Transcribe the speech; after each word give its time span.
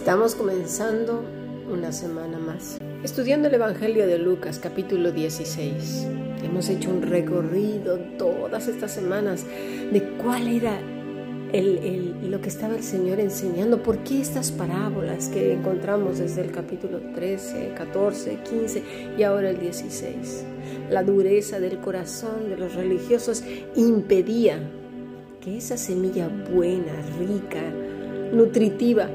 Estamos 0.00 0.34
comenzando 0.34 1.22
una 1.70 1.92
semana 1.92 2.38
más. 2.38 2.78
Estudiando 3.04 3.48
el 3.48 3.54
Evangelio 3.54 4.06
de 4.06 4.16
Lucas, 4.16 4.58
capítulo 4.58 5.12
16. 5.12 6.06
Hemos 6.42 6.70
hecho 6.70 6.88
un 6.88 7.02
recorrido 7.02 7.98
todas 8.16 8.66
estas 8.66 8.92
semanas 8.92 9.44
de 9.44 10.02
cuál 10.22 10.48
era 10.48 10.80
el, 11.52 12.30
lo 12.30 12.40
que 12.40 12.48
estaba 12.48 12.76
el 12.76 12.82
Señor 12.82 13.20
enseñando, 13.20 13.82
por 13.82 13.98
qué 13.98 14.22
estas 14.22 14.50
parábolas 14.52 15.28
que 15.28 15.52
encontramos 15.52 16.18
desde 16.18 16.40
el 16.40 16.50
capítulo 16.50 16.98
13, 17.14 17.74
14, 17.76 18.38
15 18.42 18.82
y 19.18 19.22
ahora 19.22 19.50
el 19.50 19.60
16. 19.60 20.44
La 20.88 21.04
dureza 21.04 21.60
del 21.60 21.78
corazón 21.78 22.48
de 22.48 22.56
los 22.56 22.74
religiosos 22.74 23.44
impedía 23.76 24.60
que 25.42 25.58
esa 25.58 25.76
semilla 25.76 26.28
buena, 26.50 26.94
rica, 27.18 27.62
nutritiva, 28.32 29.10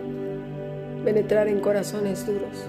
penetrar 1.05 1.47
en 1.47 1.61
corazones 1.61 2.25
duros. 2.25 2.65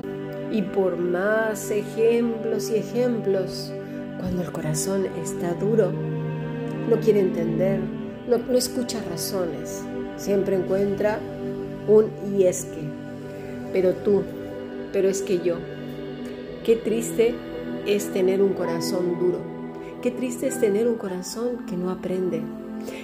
Y 0.52 0.62
por 0.62 0.96
más 0.96 1.70
ejemplos 1.70 2.70
y 2.70 2.76
ejemplos, 2.76 3.72
cuando 4.20 4.42
el 4.42 4.52
corazón 4.52 5.06
está 5.20 5.54
duro, 5.54 5.90
no 6.88 6.96
quiere 7.00 7.20
entender, 7.20 7.80
no, 8.28 8.38
no 8.38 8.56
escucha 8.56 9.02
razones, 9.10 9.82
siempre 10.16 10.54
encuentra 10.54 11.18
un 11.88 12.10
y 12.32 12.44
es 12.44 12.66
que, 12.66 12.82
pero 13.72 13.94
tú, 13.94 14.22
pero 14.92 15.08
es 15.08 15.22
que 15.22 15.40
yo. 15.40 15.56
Qué 16.64 16.76
triste 16.76 17.34
es 17.86 18.12
tener 18.12 18.42
un 18.42 18.52
corazón 18.52 19.18
duro, 19.18 19.40
qué 20.02 20.10
triste 20.10 20.46
es 20.46 20.60
tener 20.60 20.86
un 20.86 20.96
corazón 20.96 21.66
que 21.66 21.76
no 21.76 21.90
aprende, 21.90 22.42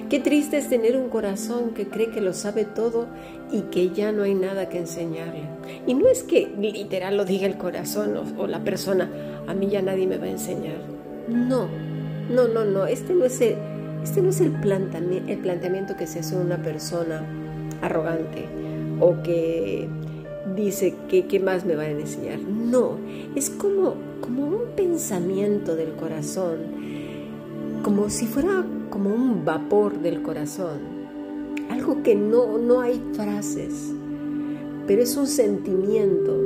Qué 0.09 0.21
triste 0.21 0.59
es 0.59 0.69
tener 0.69 0.97
un 0.97 1.09
corazón 1.09 1.71
que 1.71 1.89
cree 1.89 2.11
que 2.11 2.21
lo 2.21 2.35
sabe 2.35 2.65
todo 2.65 3.07
y 3.51 3.63
que 3.63 3.91
ya 3.91 4.13
no 4.13 4.25
hay 4.25 4.35
nada 4.35 4.69
que 4.69 4.79
enseñarle. 4.79 5.43
Y 5.87 5.95
no 5.95 6.09
es 6.09 6.23
que 6.23 6.53
literal 6.59 7.17
lo 7.17 7.25
diga 7.25 7.47
el 7.47 7.57
corazón 7.57 8.15
o, 8.39 8.47
la 8.47 8.63
persona, 8.63 9.11
a 9.47 9.55
mí 9.55 9.69
ya 9.69 9.83
nadie 9.83 10.07
me 10.07 10.19
va 10.19 10.27
a 10.27 10.31
enseñar. 10.31 10.79
No, 11.29 11.69
no, 12.31 12.49
no, 12.49 12.65
no. 12.65 12.87
Este 12.87 13.15
no 13.15 13.25
es 13.25 13.41
el, 13.41 13.57
este 14.03 14.23
no 14.23 14.31
es 14.31 14.41
el, 14.41 14.53
planteamiento, 14.53 15.97
que 15.97 16.07
se 16.07 16.21
hace 16.21 16.37
una 16.37 16.63
persona 16.63 17.25
arrogante 17.81 18.47
o 19.01 19.23
que 19.23 19.89
dice 20.57 20.95
que 21.09 21.27
qué 21.27 21.41
más 21.41 21.65
me 21.65 21.77
van 21.77 21.87
a 21.87 22.01
enseñar. 22.01 22.39
No, 22.41 22.99
es 23.35 23.51
como, 23.51 23.95
como 24.21 24.47
un 24.47 24.77
pensamiento 24.77 25.77
del 25.77 25.93
corazón, 25.93 26.59
como 27.83 28.11
si 28.11 28.27
fuera 28.27 28.65
como 28.93 29.09
un 29.09 29.45
vapor 29.45 30.01
del 30.01 30.21
corazón, 30.21 30.79
algo 31.71 32.03
que 32.03 32.15
no, 32.15 32.59
no 32.59 32.83
hay 32.83 33.03
frases, 33.15 33.91
pero 34.87 35.03
es 35.03 35.17
un 35.17 35.27
sentimiento 35.27 36.39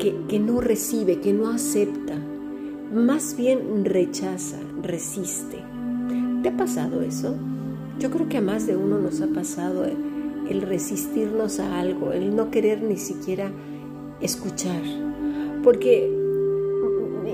que, 0.00 0.16
que 0.28 0.40
no 0.40 0.60
recibe, 0.60 1.20
que 1.20 1.32
no 1.32 1.48
acepta, 1.48 2.18
más 2.92 3.36
bien 3.36 3.84
rechaza, 3.84 4.58
resiste. 4.82 5.58
¿Te 6.42 6.48
ha 6.48 6.56
pasado 6.56 7.02
eso? 7.02 7.36
Yo 8.00 8.10
creo 8.10 8.28
que 8.28 8.38
a 8.38 8.42
más 8.42 8.66
de 8.66 8.76
uno 8.76 8.98
nos 8.98 9.20
ha 9.20 9.28
pasado 9.28 9.84
el 9.84 10.62
resistirnos 10.62 11.60
a 11.60 11.78
algo, 11.78 12.12
el 12.12 12.34
no 12.34 12.50
querer 12.50 12.82
ni 12.82 12.96
siquiera 12.96 13.52
escuchar. 14.20 14.82
Porque 15.62 16.21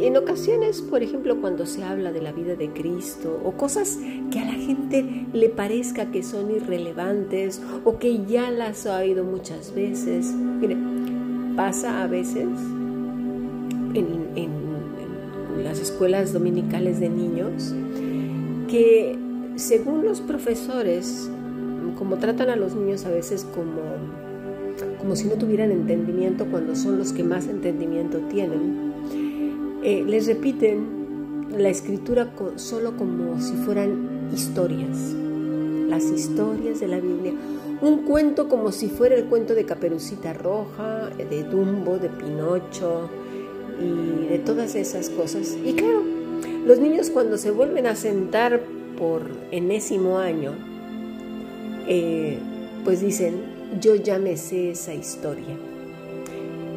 en 0.06 0.16
ocasiones, 0.16 0.80
por 0.82 1.02
ejemplo, 1.02 1.40
cuando 1.40 1.66
se 1.66 1.82
habla 1.82 2.12
de 2.12 2.22
la 2.22 2.32
vida 2.32 2.54
de 2.54 2.70
Cristo 2.70 3.40
o 3.44 3.52
cosas 3.52 3.98
que 4.30 4.38
a 4.38 4.44
la 4.44 4.52
gente 4.52 5.26
le 5.32 5.48
parezca 5.48 6.10
que 6.10 6.22
son 6.22 6.50
irrelevantes 6.50 7.60
o 7.84 7.98
que 7.98 8.24
ya 8.26 8.50
las 8.50 8.86
ha 8.86 8.98
oído 8.98 9.24
muchas 9.24 9.74
veces, 9.74 10.26
mire, 10.32 10.76
pasa 11.56 12.02
a 12.04 12.06
veces 12.06 12.46
en, 13.94 14.28
en 14.36 15.64
las 15.64 15.80
escuelas 15.80 16.32
dominicales 16.32 17.00
de 17.00 17.08
niños 17.08 17.74
que 18.68 19.18
según 19.56 20.04
los 20.04 20.20
profesores, 20.20 21.28
como 21.98 22.18
tratan 22.18 22.50
a 22.50 22.56
los 22.56 22.74
niños 22.74 23.04
a 23.06 23.10
veces 23.10 23.44
como, 23.54 23.82
como 24.98 25.16
si 25.16 25.26
no 25.26 25.34
tuvieran 25.34 25.72
entendimiento 25.72 26.46
cuando 26.46 26.76
son 26.76 26.98
los 26.98 27.12
que 27.12 27.24
más 27.24 27.48
entendimiento 27.48 28.18
tienen, 28.30 28.87
eh, 29.82 30.04
les 30.04 30.26
repiten 30.26 30.98
la 31.56 31.68
escritura 31.68 32.32
solo 32.56 32.96
como 32.96 33.40
si 33.40 33.54
fueran 33.54 34.28
historias, 34.32 35.14
las 35.88 36.04
historias 36.04 36.80
de 36.80 36.88
la 36.88 37.00
Biblia, 37.00 37.32
un 37.80 38.04
cuento 38.04 38.48
como 38.48 38.72
si 38.72 38.88
fuera 38.88 39.14
el 39.14 39.26
cuento 39.26 39.54
de 39.54 39.64
Caperucita 39.64 40.32
Roja, 40.32 41.10
de 41.16 41.44
Dumbo, 41.44 41.98
de 41.98 42.08
Pinocho 42.08 43.08
y 43.80 44.26
de 44.26 44.38
todas 44.40 44.74
esas 44.74 45.10
cosas. 45.10 45.56
Y 45.64 45.74
claro, 45.74 46.02
los 46.66 46.78
niños 46.80 47.10
cuando 47.10 47.38
se 47.38 47.50
vuelven 47.50 47.86
a 47.86 47.94
sentar 47.94 48.60
por 48.98 49.22
enésimo 49.52 50.18
año, 50.18 50.52
eh, 51.86 52.38
pues 52.84 53.00
dicen, 53.00 53.36
yo 53.80 53.94
ya 53.94 54.18
me 54.18 54.36
sé 54.36 54.70
esa 54.70 54.92
historia. 54.92 55.56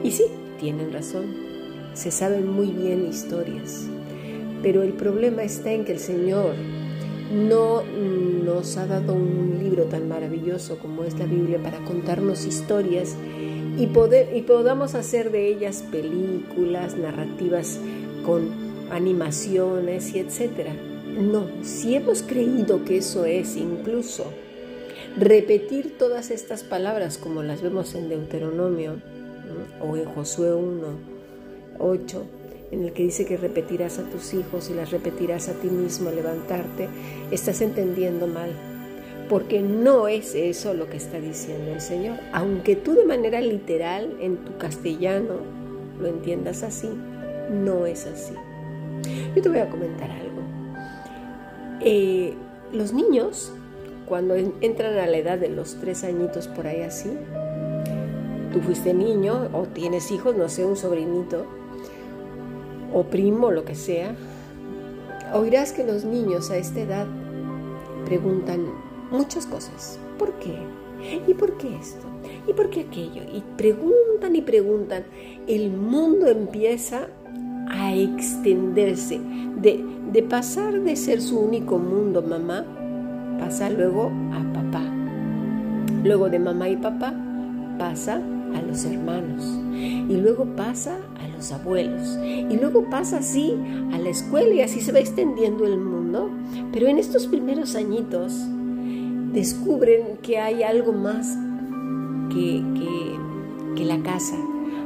Y 0.03 0.11
sí, 0.11 0.25
tienen 0.59 0.93
razón 0.93 1.50
se 1.93 2.11
saben 2.11 2.47
muy 2.47 2.67
bien 2.67 3.07
historias, 3.07 3.87
pero 4.63 4.83
el 4.83 4.93
problema 4.93 5.43
está 5.43 5.71
en 5.71 5.85
que 5.85 5.93
el 5.93 5.99
Señor 5.99 6.53
no 7.31 7.83
nos 7.83 8.77
ha 8.77 8.85
dado 8.85 9.13
un 9.13 9.57
libro 9.59 9.85
tan 9.85 10.07
maravilloso 10.07 10.77
como 10.79 11.03
es 11.03 11.17
la 11.17 11.25
Biblia 11.25 11.59
para 11.63 11.83
contarnos 11.85 12.45
historias 12.45 13.15
y, 13.77 13.87
poder, 13.87 14.35
y 14.35 14.41
podamos 14.41 14.95
hacer 14.95 15.31
de 15.31 15.47
ellas 15.47 15.83
películas, 15.91 16.97
narrativas 16.97 17.79
con 18.25 18.49
animaciones 18.91 20.13
y 20.13 20.19
etcétera. 20.19 20.73
No, 20.73 21.47
si 21.63 21.95
hemos 21.95 22.21
creído 22.21 22.83
que 22.83 22.97
eso 22.97 23.25
es 23.25 23.55
incluso 23.55 24.25
repetir 25.17 25.97
todas 25.97 26.31
estas 26.31 26.63
palabras 26.63 27.17
como 27.17 27.43
las 27.43 27.61
vemos 27.61 27.95
en 27.95 28.09
Deuteronomio 28.09 28.95
o 29.81 29.97
en 29.97 30.05
Josué 30.05 30.53
1 30.53 31.20
8, 31.81 32.23
en 32.71 32.83
el 32.85 32.93
que 32.93 33.03
dice 33.03 33.25
que 33.25 33.37
repetirás 33.37 33.99
a 33.99 34.03
tus 34.03 34.33
hijos 34.33 34.69
y 34.69 34.73
las 34.73 34.91
repetirás 34.91 35.49
a 35.49 35.53
ti 35.53 35.67
mismo 35.67 36.09
levantarte, 36.09 36.87
estás 37.29 37.61
entendiendo 37.61 38.27
mal, 38.27 38.51
porque 39.29 39.61
no 39.61 40.07
es 40.07 40.35
eso 40.35 40.73
lo 40.73 40.89
que 40.89 40.97
está 40.97 41.19
diciendo 41.19 41.71
el 41.71 41.81
Señor. 41.81 42.17
Aunque 42.31 42.75
tú 42.75 42.93
de 42.93 43.05
manera 43.05 43.41
literal 43.41 44.15
en 44.21 44.37
tu 44.37 44.57
castellano 44.57 45.35
lo 45.99 46.07
entiendas 46.07 46.63
así, 46.63 46.89
no 47.51 47.85
es 47.85 48.05
así. 48.05 48.33
Yo 49.35 49.41
te 49.41 49.49
voy 49.49 49.59
a 49.59 49.69
comentar 49.69 50.09
algo. 50.09 50.41
Eh, 51.81 52.33
los 52.71 52.93
niños, 52.93 53.51
cuando 54.07 54.35
entran 54.35 54.97
a 54.97 55.07
la 55.07 55.17
edad 55.17 55.37
de 55.37 55.49
los 55.49 55.75
tres 55.75 56.03
añitos 56.03 56.47
por 56.47 56.67
ahí 56.67 56.81
así, 56.81 57.09
tú 58.53 58.59
fuiste 58.61 58.93
niño 58.93 59.49
o 59.53 59.63
tienes 59.63 60.11
hijos, 60.11 60.35
no 60.35 60.47
sé, 60.47 60.65
un 60.65 60.75
sobrinito, 60.75 61.45
o 62.93 63.03
primo, 63.03 63.51
lo 63.51 63.65
que 63.65 63.75
sea, 63.75 64.15
oirás 65.33 65.73
que 65.73 65.83
los 65.83 66.05
niños 66.05 66.51
a 66.51 66.57
esta 66.57 66.81
edad 66.81 67.07
preguntan 68.05 68.65
muchas 69.11 69.45
cosas. 69.45 69.99
¿Por 70.17 70.33
qué? 70.33 70.55
¿Y 71.27 71.33
por 71.33 71.57
qué 71.57 71.75
esto? 71.75 72.05
¿Y 72.47 72.53
por 72.53 72.69
qué 72.69 72.81
aquello? 72.81 73.23
Y 73.33 73.41
preguntan 73.57 74.35
y 74.35 74.41
preguntan. 74.41 75.03
El 75.47 75.71
mundo 75.71 76.27
empieza 76.27 77.07
a 77.69 77.93
extenderse. 77.93 79.19
De, 79.57 79.83
de 80.11 80.23
pasar 80.23 80.81
de 80.81 80.95
ser 80.95 81.21
su 81.21 81.39
único 81.39 81.77
mundo, 81.77 82.21
mamá, 82.21 82.65
pasa 83.39 83.69
luego 83.69 84.11
a 84.33 84.53
papá. 84.53 84.83
Luego 86.03 86.29
de 86.29 86.39
mamá 86.39 86.69
y 86.69 86.77
papá 86.77 87.13
pasa 87.77 88.21
a 88.55 88.61
los 88.61 88.85
hermanos. 88.85 89.43
Y 89.73 90.17
luego 90.17 90.45
pasa 90.55 90.97
a 91.19 91.31
abuelos. 91.49 92.19
Y 92.23 92.55
luego 92.57 92.87
pasa 92.89 93.17
así 93.17 93.55
a 93.91 93.97
la 93.97 94.09
escuela 94.09 94.53
y 94.53 94.61
así 94.61 94.81
se 94.81 94.91
va 94.91 94.99
extendiendo 94.99 95.65
el 95.65 95.79
mundo. 95.79 96.29
Pero 96.71 96.87
en 96.87 96.99
estos 96.99 97.27
primeros 97.27 97.75
añitos 97.75 98.33
descubren 99.33 100.17
que 100.21 100.37
hay 100.37 100.61
algo 100.61 100.93
más 100.93 101.35
que, 102.29 102.63
que, 103.75 103.85
la 103.85 104.03
casa. 104.03 104.35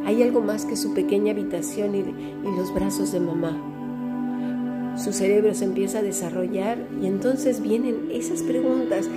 Hay 0.05 0.23
algo 0.23 0.39
más 0.39 0.63
que 0.63 0.77
su 0.77 0.93
pequeña 0.93 1.33
habitación 1.33 1.95
y, 1.95 1.99
y 1.99 2.57
los 2.57 2.73
brazos 2.73 3.11
de 3.11 3.19
mamá. 3.19 3.73
Su 4.97 5.11
cerebro 5.11 5.53
se 5.53 5.65
empieza 5.65 5.99
a 5.99 6.01
desarrollar 6.01 6.77
y 7.01 7.07
entonces 7.07 7.61
vienen 7.61 8.07
esas 8.13 8.41
preguntas, 8.41 9.09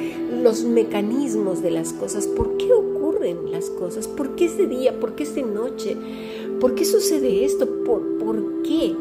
los 0.42 0.64
mecanismos 0.64 1.62
de 1.62 1.70
las 1.70 1.92
cosas. 1.92 2.26
¿Por 2.26 2.56
qué 2.56 2.72
ocurren 3.18 3.50
las 3.50 3.70
cosas? 3.70 4.06
¿Por 4.08 4.34
qué 4.36 4.46
es 4.46 4.56
de 4.56 4.66
día? 4.66 4.98
¿Por 4.98 5.14
qué 5.14 5.24
es 5.24 5.34
de 5.34 5.42
noche? 5.42 5.96
¿Por 6.60 6.74
qué 6.74 6.84
sucede 6.84 7.44
esto? 7.44 7.66
¿Por, 7.84 8.18
¿Por 8.18 8.62
qué? 8.62 8.94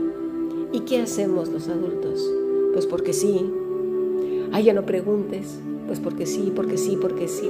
¿Y 0.73 0.81
qué 0.81 0.99
hacemos 1.01 1.49
los 1.49 1.67
adultos? 1.67 2.29
Pues 2.73 2.85
porque 2.85 3.13
sí. 3.13 3.49
Ah, 4.51 4.61
ya 4.61 4.73
no 4.73 4.85
preguntes. 4.85 5.59
Pues 5.87 5.99
porque 5.99 6.25
sí, 6.25 6.51
porque 6.55 6.77
sí, 6.77 6.97
porque 6.99 7.27
sí. 7.27 7.49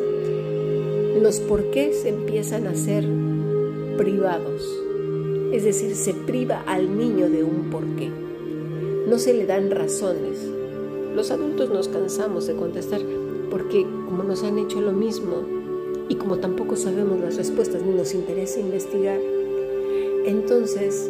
los 1.21 1.39
porqués 1.39 2.05
empiezan 2.05 2.67
a 2.67 2.75
ser 2.75 3.05
privados. 3.97 4.61
Es 5.51 5.63
decir, 5.63 5.95
se 5.95 6.13
priva 6.13 6.63
al 6.67 6.97
niño 6.97 7.29
de 7.29 7.43
un 7.43 7.69
porqué. 7.69 8.11
No 9.07 9.17
se 9.17 9.33
le 9.33 9.45
dan 9.45 9.71
razones. 9.71 10.39
Los 11.15 11.31
adultos 11.31 11.69
nos 11.69 11.87
cansamos 11.87 12.45
de 12.45 12.55
contestar 12.55 13.01
porque 13.49 13.83
como 14.05 14.23
nos 14.23 14.43
han 14.43 14.59
hecho 14.59 14.81
lo 14.81 14.91
mismo 14.91 15.56
y 16.09 16.15
como 16.15 16.37
tampoco 16.37 16.75
sabemos 16.75 17.19
las 17.19 17.37
respuestas 17.37 17.81
ni 17.81 17.93
nos 17.93 18.13
interesa 18.13 18.59
investigar, 18.59 19.19
entonces 20.25 21.09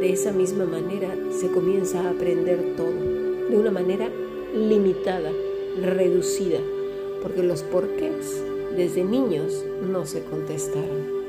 de 0.00 0.12
esa 0.12 0.32
misma 0.32 0.64
manera 0.64 1.14
se 1.30 1.48
comienza 1.48 2.00
a 2.00 2.10
aprender 2.10 2.74
todo, 2.76 2.90
de 2.90 3.56
una 3.56 3.70
manera 3.70 4.08
limitada, 4.54 5.30
reducida, 5.80 6.58
porque 7.22 7.42
los 7.42 7.62
porqués 7.62 8.42
desde 8.76 9.04
niños 9.04 9.64
no 9.82 10.06
se 10.06 10.22
contestaron. 10.22 11.20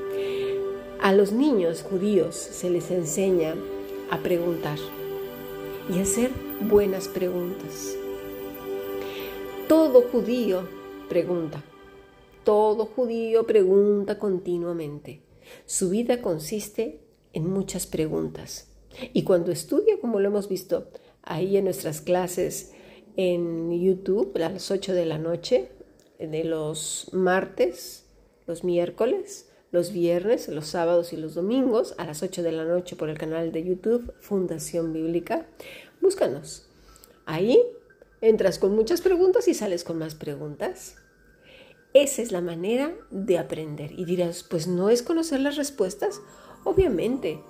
A 1.01 1.13
los 1.13 1.31
niños 1.31 1.81
judíos 1.81 2.35
se 2.35 2.69
les 2.69 2.91
enseña 2.91 3.55
a 4.09 4.19
preguntar 4.19 4.77
y 5.93 5.99
hacer 5.99 6.29
buenas 6.61 7.07
preguntas. 7.07 7.95
Todo 9.67 10.03
judío 10.03 10.61
pregunta, 11.09 11.63
todo 12.43 12.85
judío 12.85 13.45
pregunta 13.45 14.19
continuamente. 14.19 15.21
Su 15.65 15.89
vida 15.89 16.21
consiste 16.21 16.99
en 17.33 17.49
muchas 17.49 17.87
preguntas. 17.87 18.67
Y 19.13 19.23
cuando 19.23 19.51
estudia, 19.51 19.99
como 19.99 20.19
lo 20.19 20.27
hemos 20.27 20.49
visto 20.49 20.87
ahí 21.23 21.57
en 21.57 21.65
nuestras 21.65 22.01
clases 22.01 22.73
en 23.17 23.71
YouTube 23.71 24.35
a 24.37 24.49
las 24.49 24.71
8 24.71 24.93
de 24.93 25.05
la 25.05 25.17
noche, 25.17 25.69
de 26.19 26.43
los 26.43 27.09
martes, 27.13 28.05
los 28.47 28.63
miércoles, 28.63 29.49
los 29.71 29.91
viernes, 29.91 30.49
los 30.49 30.67
sábados 30.67 31.13
y 31.13 31.17
los 31.17 31.33
domingos 31.33 31.95
a 31.97 32.05
las 32.05 32.21
8 32.23 32.43
de 32.43 32.51
la 32.51 32.65
noche 32.65 32.95
por 32.95 33.09
el 33.09 33.17
canal 33.17 33.51
de 33.51 33.63
YouTube 33.63 34.13
Fundación 34.19 34.93
Bíblica. 34.93 35.47
Búscanos. 36.01 36.67
Ahí 37.25 37.59
entras 38.19 38.59
con 38.59 38.75
muchas 38.75 39.01
preguntas 39.01 39.47
y 39.47 39.53
sales 39.53 39.83
con 39.83 39.97
más 39.97 40.15
preguntas. 40.15 40.95
Esa 41.93 42.21
es 42.21 42.31
la 42.31 42.41
manera 42.41 42.93
de 43.09 43.37
aprender. 43.37 43.91
Y 43.97 44.05
dirás, 44.05 44.43
pues 44.43 44.67
no 44.67 44.89
es 44.89 45.03
conocer 45.03 45.41
las 45.41 45.57
respuestas, 45.57 46.21
obviamente, 46.63 47.41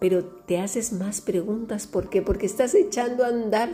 pero 0.00 0.24
te 0.24 0.58
haces 0.58 0.92
más 0.92 1.20
preguntas. 1.20 1.86
¿Por 1.86 2.08
qué? 2.10 2.22
Porque 2.22 2.46
estás 2.46 2.74
echando 2.74 3.24
a 3.24 3.28
andar 3.28 3.70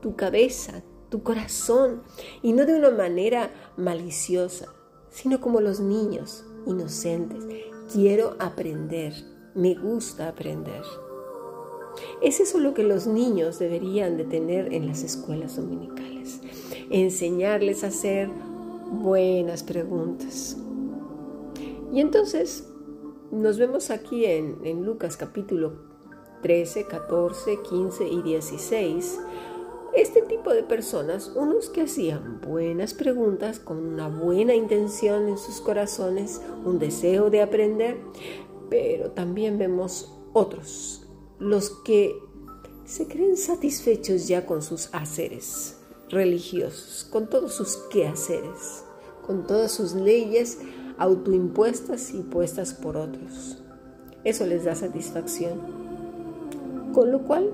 tu 0.00 0.16
cabeza, 0.16 0.82
tu 1.08 1.22
corazón, 1.22 2.02
y 2.42 2.52
no 2.52 2.66
de 2.66 2.74
una 2.74 2.90
manera 2.90 3.50
maliciosa, 3.76 4.66
sino 5.10 5.40
como 5.40 5.60
los 5.60 5.80
niños 5.80 6.44
inocentes. 6.66 7.44
Quiero 7.92 8.36
aprender, 8.38 9.14
me 9.54 9.74
gusta 9.74 10.28
aprender. 10.28 10.82
Es 12.20 12.40
eso 12.40 12.58
lo 12.58 12.74
que 12.74 12.82
los 12.82 13.06
niños 13.06 13.58
deberían 13.58 14.16
de 14.16 14.24
tener 14.24 14.74
en 14.74 14.86
las 14.86 15.02
escuelas 15.02 15.56
dominicales. 15.56 16.40
Enseñarles 16.90 17.84
a 17.84 17.88
hacer 17.88 18.28
buenas 19.02 19.62
preguntas. 19.62 20.56
Y 21.92 22.00
entonces 22.00 22.68
nos 23.30 23.58
vemos 23.58 23.90
aquí 23.90 24.24
en, 24.24 24.84
Lucas 24.84 25.16
capítulo 25.16 25.72
13, 26.42 26.86
14, 26.86 27.58
15 27.62 28.08
y 28.08 28.22
16 28.22 29.20
este 29.94 30.22
tipo 30.22 30.52
de 30.52 30.64
personas, 30.64 31.32
unos 31.36 31.70
que 31.70 31.82
hacían 31.82 32.40
buenas 32.40 32.94
preguntas 32.94 33.60
con 33.60 33.78
una 33.78 34.08
buena 34.08 34.52
intención 34.52 35.28
en 35.28 35.38
sus 35.38 35.60
corazones, 35.60 36.42
un 36.64 36.80
deseo 36.80 37.30
de 37.30 37.42
aprender, 37.42 38.00
pero 38.68 39.12
también 39.12 39.56
vemos 39.56 40.12
otros, 40.32 41.06
los 41.38 41.70
que 41.84 42.12
se 42.84 43.06
creen 43.06 43.36
satisfechos 43.36 44.26
ya 44.26 44.46
con 44.46 44.62
sus 44.62 44.92
haceres 44.92 45.83
religiosos, 46.14 47.06
con 47.10 47.28
todos 47.28 47.52
sus 47.52 47.76
quehaceres, 47.90 48.84
con 49.26 49.46
todas 49.46 49.72
sus 49.72 49.94
leyes 49.94 50.58
autoimpuestas 50.96 52.12
y 52.14 52.22
puestas 52.22 52.72
por 52.72 52.96
otros. 52.96 53.58
Eso 54.24 54.46
les 54.46 54.64
da 54.64 54.74
satisfacción. 54.74 55.60
Con 56.94 57.10
lo 57.10 57.22
cual 57.24 57.50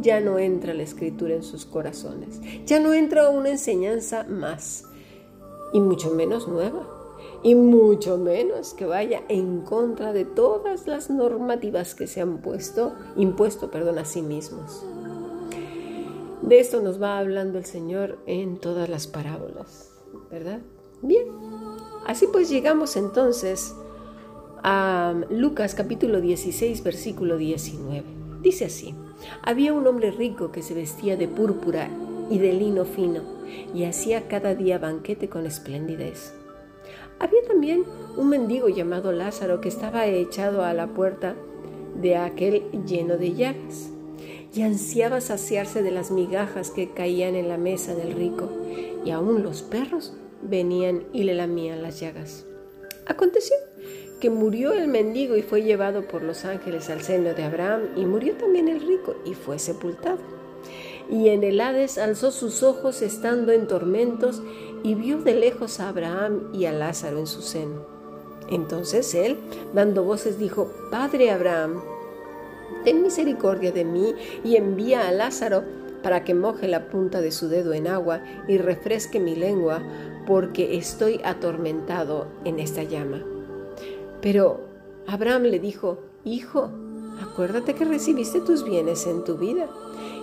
ya 0.00 0.20
no 0.20 0.38
entra 0.38 0.74
la 0.74 0.82
escritura 0.82 1.34
en 1.34 1.42
sus 1.42 1.66
corazones, 1.66 2.40
ya 2.64 2.80
no 2.80 2.94
entra 2.94 3.30
una 3.30 3.50
enseñanza 3.50 4.24
más, 4.24 4.84
y 5.72 5.80
mucho 5.80 6.10
menos 6.10 6.48
nueva, 6.48 6.86
y 7.42 7.54
mucho 7.54 8.16
menos 8.16 8.74
que 8.74 8.86
vaya 8.86 9.22
en 9.28 9.60
contra 9.60 10.12
de 10.12 10.24
todas 10.24 10.86
las 10.86 11.10
normativas 11.10 11.94
que 11.94 12.06
se 12.06 12.20
han 12.20 12.38
puesto, 12.38 12.94
impuesto, 13.16 13.70
perdón, 13.70 13.98
a 13.98 14.04
sí 14.04 14.22
mismos. 14.22 14.84
De 16.42 16.60
esto 16.60 16.80
nos 16.80 17.02
va 17.02 17.18
hablando 17.18 17.58
el 17.58 17.64
Señor 17.64 18.18
en 18.26 18.58
todas 18.58 18.88
las 18.88 19.06
parábolas, 19.06 19.92
¿verdad? 20.30 20.60
Bien, 21.02 21.26
así 22.06 22.26
pues 22.32 22.48
llegamos 22.48 22.96
entonces 22.96 23.74
a 24.62 25.14
Lucas 25.30 25.74
capítulo 25.74 26.20
16, 26.20 26.82
versículo 26.82 27.38
19. 27.38 28.04
Dice 28.40 28.66
así. 28.66 28.94
Había 29.42 29.72
un 29.72 29.86
hombre 29.86 30.12
rico 30.12 30.52
que 30.52 30.62
se 30.62 30.74
vestía 30.74 31.16
de 31.16 31.26
púrpura 31.26 31.90
y 32.30 32.38
de 32.38 32.52
lino 32.52 32.84
fino 32.84 33.20
y 33.74 33.84
hacía 33.84 34.28
cada 34.28 34.54
día 34.54 34.78
banquete 34.78 35.28
con 35.28 35.44
esplendidez. 35.44 36.34
Había 37.18 37.42
también 37.48 37.84
un 38.16 38.28
mendigo 38.28 38.68
llamado 38.68 39.10
Lázaro 39.10 39.60
que 39.60 39.68
estaba 39.68 40.06
echado 40.06 40.62
a 40.62 40.72
la 40.72 40.86
puerta 40.86 41.34
de 42.00 42.16
aquel 42.16 42.62
lleno 42.86 43.16
de 43.16 43.34
llagas 43.34 43.90
y 44.54 44.62
ansiaba 44.62 45.20
saciarse 45.20 45.82
de 45.82 45.90
las 45.90 46.10
migajas 46.10 46.70
que 46.70 46.90
caían 46.90 47.34
en 47.34 47.48
la 47.48 47.58
mesa 47.58 47.94
del 47.94 48.12
rico 48.12 48.50
y 49.04 49.10
aún 49.10 49.42
los 49.42 49.62
perros 49.62 50.14
venían 50.42 51.04
y 51.12 51.24
le 51.24 51.34
lamían 51.34 51.82
las 51.82 52.00
llagas. 52.00 52.46
Aconteció 53.06 53.56
que 54.20 54.30
murió 54.30 54.72
el 54.72 54.88
mendigo 54.88 55.36
y 55.36 55.42
fue 55.42 55.62
llevado 55.62 56.06
por 56.08 56.22
los 56.22 56.44
ángeles 56.44 56.90
al 56.90 57.02
seno 57.02 57.34
de 57.34 57.44
Abraham, 57.44 57.82
y 57.96 58.04
murió 58.04 58.34
también 58.34 58.68
el 58.68 58.80
rico 58.80 59.14
y 59.24 59.34
fue 59.34 59.58
sepultado. 59.58 60.18
Y 61.08 61.28
en 61.28 61.42
el 61.44 61.60
Hades 61.60 61.98
alzó 61.98 62.30
sus 62.30 62.62
ojos 62.62 63.00
estando 63.00 63.52
en 63.52 63.66
tormentos 63.66 64.42
y 64.82 64.94
vio 64.94 65.18
de 65.18 65.34
lejos 65.34 65.80
a 65.80 65.88
Abraham 65.88 66.50
y 66.52 66.66
a 66.66 66.72
Lázaro 66.72 67.18
en 67.18 67.26
su 67.26 67.42
seno. 67.42 67.86
Entonces 68.50 69.14
él, 69.14 69.38
dando 69.72 70.04
voces, 70.04 70.38
dijo, 70.38 70.70
Padre 70.90 71.30
Abraham, 71.30 71.80
ten 72.84 73.02
misericordia 73.02 73.72
de 73.72 73.84
mí 73.84 74.14
y 74.44 74.56
envía 74.56 75.08
a 75.08 75.12
Lázaro 75.12 75.64
para 76.02 76.24
que 76.24 76.34
moje 76.34 76.68
la 76.68 76.88
punta 76.88 77.20
de 77.20 77.32
su 77.32 77.48
dedo 77.48 77.72
en 77.72 77.86
agua 77.86 78.22
y 78.46 78.58
refresque 78.58 79.20
mi 79.20 79.34
lengua, 79.34 79.82
porque 80.26 80.76
estoy 80.76 81.20
atormentado 81.24 82.26
en 82.44 82.60
esta 82.60 82.82
llama. 82.82 83.22
Pero 84.20 84.60
Abraham 85.06 85.44
le 85.44 85.58
dijo, 85.58 85.98
Hijo, 86.24 86.70
acuérdate 87.20 87.74
que 87.74 87.84
recibiste 87.84 88.40
tus 88.40 88.64
bienes 88.64 89.06
en 89.06 89.24
tu 89.24 89.36
vida, 89.36 89.68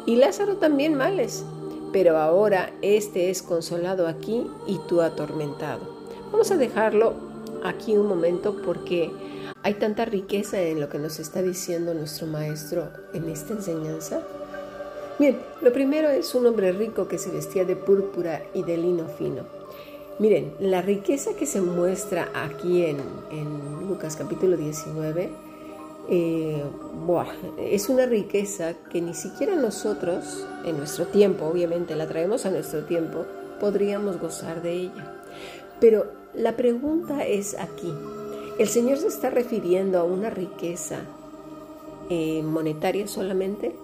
y 0.06 0.18
Lázaro 0.18 0.58
también 0.58 0.94
males, 0.94 1.44
pero 1.92 2.18
ahora 2.18 2.72
éste 2.82 3.30
es 3.30 3.42
consolado 3.42 4.08
aquí 4.08 4.46
y 4.68 4.80
tú 4.88 5.02
atormentado. 5.02 5.96
Vamos 6.32 6.52
a 6.52 6.58
dejarlo 6.58 7.14
aquí 7.64 7.98
un 7.98 8.08
momento 8.08 8.56
porque 8.66 9.12
hay 9.66 9.74
tanta 9.74 10.06
riqueza 10.06 10.62
en 10.62 10.80
lo 10.80 10.90
que 10.90 11.00
nos 11.00 11.20
está 11.20 11.42
diciendo 11.42 11.96
nuestro 11.96 12.28
maestro 12.28 12.88
en 13.14 13.28
esta 13.30 13.54
enseñanza. 13.54 14.22
Bien, 15.18 15.40
lo 15.64 15.74
primero 15.74 16.08
es 16.08 16.36
un 16.36 16.46
hombre 16.46 16.72
rico 16.72 17.08
que 17.08 17.18
se 17.18 17.32
vestía 17.32 17.66
de 17.66 17.76
púrpura 17.76 18.44
y 18.54 18.62
de 18.62 18.78
lino 18.78 19.08
fino. 19.08 19.42
Miren, 20.20 20.54
la 20.60 20.84
riqueza 20.84 21.32
que 21.36 21.48
se 21.48 21.62
muestra 21.62 22.30
aquí 22.36 22.86
en, 22.86 23.00
Lucas 23.90 24.16
capítulo 24.16 24.56
19 24.56 25.30
eh, 26.10 26.64
es 27.58 27.90
una 27.90 28.06
riqueza 28.06 28.76
que 28.92 29.02
ni 29.02 29.16
siquiera 29.16 29.56
nosotros, 29.56 30.46
en 30.64 30.78
nuestro 30.78 31.08
tiempo, 31.08 31.46
obviamente 31.46 31.96
la 31.96 32.08
traemos 32.08 32.46
a 32.46 32.52
nuestro 32.52 32.84
tiempo, 32.84 33.26
podríamos 33.60 34.20
gozar 34.22 34.62
de 34.62 34.74
ella. 34.74 35.24
Pero 35.80 36.06
la 36.36 36.56
pregunta 36.56 37.26
es 37.26 37.58
aquí, 37.58 37.92
¿el 38.58 38.68
Señor 38.68 38.98
se 38.98 39.08
está 39.08 39.30
refiriendo 39.30 40.00
a 40.00 40.04
una 40.04 40.30
riqueza 40.30 41.02
eh, 42.10 42.42
monetaria 42.44 43.08
solamente? 43.08 43.76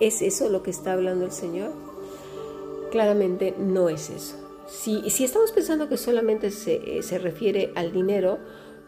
¿Es 0.00 0.22
eso 0.22 0.48
lo 0.48 0.62
que 0.62 0.70
está 0.70 0.92
hablando 0.92 1.24
el 1.24 1.32
Señor? 1.32 1.72
Claramente 2.90 3.54
no 3.58 3.88
es 3.88 4.10
eso. 4.10 4.36
Si, 4.66 5.02
estamos 5.24 5.52
pensando 5.52 5.88
que 5.88 5.96
solamente 5.96 6.48
eh, 6.48 7.02
se, 7.02 7.18
refiere 7.18 7.72
al 7.74 7.92
dinero, 7.92 8.38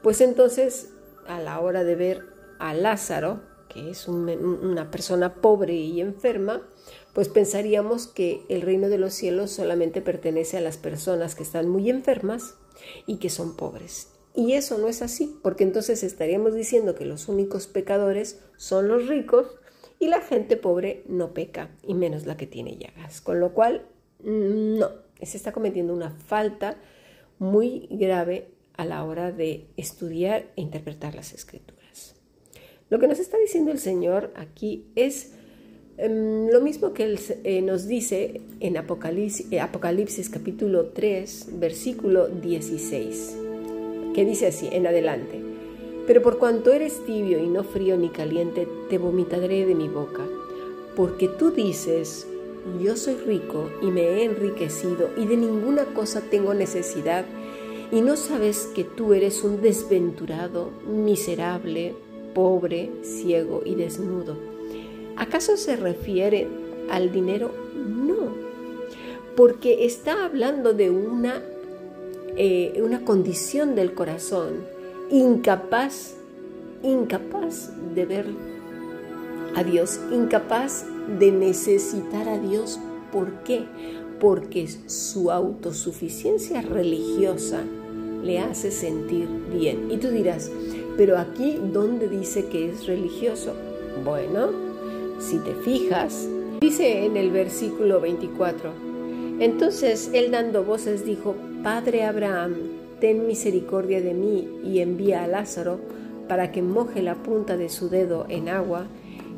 pues 0.02 0.20
entonces 0.20 0.90
a 1.26 1.40
la 1.40 1.60
hora 1.60 1.84
de 1.84 1.96
ver 1.96 2.26
a 2.58 2.72
Lázaro, 2.72 3.40
que 3.68 3.90
es 3.90 4.06
una 4.06 4.90
persona 4.90 5.34
pobre 5.34 5.74
y 5.74 6.00
enferma, 6.00 6.62
pues 7.12 7.28
pensaríamos 7.28 8.06
que 8.06 8.44
el 8.48 8.62
reino 8.62 8.88
de 8.88 8.98
los 8.98 9.12
cielos 9.12 9.50
solamente 9.50 10.00
pertenece 10.00 10.56
a 10.56 10.60
las 10.60 10.76
personas 10.76 11.34
que 11.34 11.42
están 11.42 11.68
muy 11.68 11.90
enfermas 11.90 12.54
y 13.06 13.16
que 13.16 13.30
son 13.30 13.56
pobres. 13.56 14.08
Y 14.34 14.54
eso 14.54 14.78
no 14.78 14.88
es 14.88 15.02
así, 15.02 15.38
porque 15.42 15.64
entonces 15.64 16.02
estaríamos 16.02 16.54
diciendo 16.54 16.94
que 16.94 17.04
los 17.04 17.28
únicos 17.28 17.66
pecadores 17.66 18.40
son 18.56 18.88
los 18.88 19.06
ricos 19.06 19.46
y 19.98 20.08
la 20.08 20.20
gente 20.20 20.56
pobre 20.56 21.04
no 21.06 21.34
peca, 21.34 21.70
y 21.86 21.94
menos 21.94 22.26
la 22.26 22.36
que 22.36 22.46
tiene 22.46 22.76
llagas. 22.76 23.20
Con 23.20 23.40
lo 23.40 23.52
cual, 23.52 23.86
mm, 24.20 24.78
no, 24.78 24.88
se 25.20 25.36
está 25.36 25.52
cometiendo 25.52 25.92
una 25.92 26.10
falta 26.10 26.76
muy 27.38 27.88
grave 27.90 28.48
a 28.76 28.86
la 28.86 29.04
hora 29.04 29.32
de 29.32 29.66
estudiar 29.76 30.46
e 30.56 30.62
interpretar 30.62 31.14
las 31.14 31.34
escrituras. 31.34 32.14
Lo 32.88 32.98
que 32.98 33.08
nos 33.08 33.18
está 33.18 33.38
diciendo 33.38 33.70
el 33.70 33.78
Señor 33.78 34.32
aquí 34.34 34.86
es 34.96 35.32
em, 35.98 36.48
lo 36.48 36.62
mismo 36.62 36.94
que 36.94 37.04
Él 37.04 37.20
eh, 37.44 37.60
nos 37.60 37.86
dice 37.86 38.40
en 38.60 38.78
Apocalipsis, 38.78 39.46
Apocalipsis 39.60 40.30
capítulo 40.30 40.88
3, 40.88 41.58
versículo 41.58 42.28
16 42.28 43.51
que 44.14 44.24
dice 44.24 44.48
así 44.48 44.68
en 44.70 44.86
adelante, 44.86 45.40
pero 46.06 46.22
por 46.22 46.38
cuanto 46.38 46.72
eres 46.72 47.04
tibio 47.06 47.38
y 47.38 47.48
no 47.48 47.64
frío 47.64 47.96
ni 47.96 48.08
caliente, 48.08 48.66
te 48.88 48.98
vomitaré 48.98 49.66
de 49.66 49.74
mi 49.74 49.88
boca, 49.88 50.22
porque 50.96 51.28
tú 51.28 51.50
dices, 51.50 52.26
yo 52.82 52.96
soy 52.96 53.14
rico 53.14 53.70
y 53.80 53.86
me 53.86 54.02
he 54.02 54.24
enriquecido 54.24 55.10
y 55.16 55.26
de 55.26 55.36
ninguna 55.36 55.84
cosa 55.86 56.22
tengo 56.30 56.54
necesidad, 56.54 57.24
y 57.90 58.00
no 58.00 58.16
sabes 58.16 58.70
que 58.74 58.84
tú 58.84 59.12
eres 59.12 59.44
un 59.44 59.60
desventurado, 59.60 60.70
miserable, 60.86 61.94
pobre, 62.34 62.90
ciego 63.02 63.60
y 63.66 63.74
desnudo. 63.74 64.36
¿Acaso 65.16 65.58
se 65.58 65.76
refiere 65.76 66.48
al 66.90 67.12
dinero? 67.12 67.50
No, 67.76 68.32
porque 69.36 69.84
está 69.84 70.24
hablando 70.24 70.72
de 70.72 70.88
una 70.88 71.42
eh, 72.36 72.80
una 72.82 73.04
condición 73.04 73.74
del 73.74 73.94
corazón 73.94 74.64
incapaz, 75.10 76.14
incapaz 76.82 77.70
de 77.94 78.06
ver 78.06 78.26
a 79.54 79.62
Dios, 79.62 80.00
incapaz 80.10 80.86
de 81.18 81.30
necesitar 81.30 82.28
a 82.28 82.38
Dios. 82.38 82.80
¿Por 83.12 83.42
qué? 83.44 83.64
Porque 84.20 84.66
su 84.86 85.30
autosuficiencia 85.30 86.62
religiosa 86.62 87.62
le 88.22 88.38
hace 88.38 88.70
sentir 88.70 89.28
bien. 89.52 89.90
Y 89.90 89.98
tú 89.98 90.08
dirás, 90.08 90.50
pero 90.96 91.18
aquí, 91.18 91.58
¿dónde 91.72 92.08
dice 92.08 92.46
que 92.46 92.70
es 92.70 92.86
religioso? 92.86 93.52
Bueno, 94.04 94.48
si 95.18 95.38
te 95.38 95.54
fijas, 95.56 96.28
dice 96.60 97.04
en 97.04 97.16
el 97.16 97.30
versículo 97.30 98.00
24, 98.00 98.70
entonces 99.40 100.10
él 100.12 100.30
dando 100.30 100.64
voces 100.64 101.04
dijo, 101.04 101.34
Padre 101.62 102.02
Abraham, 102.02 102.54
ten 102.98 103.28
misericordia 103.28 104.00
de 104.00 104.14
mí 104.14 104.48
y 104.64 104.80
envía 104.80 105.22
a 105.22 105.28
Lázaro 105.28 105.78
para 106.26 106.50
que 106.50 106.60
moje 106.60 107.02
la 107.02 107.22
punta 107.22 107.56
de 107.56 107.68
su 107.68 107.88
dedo 107.88 108.26
en 108.28 108.48
agua 108.48 108.88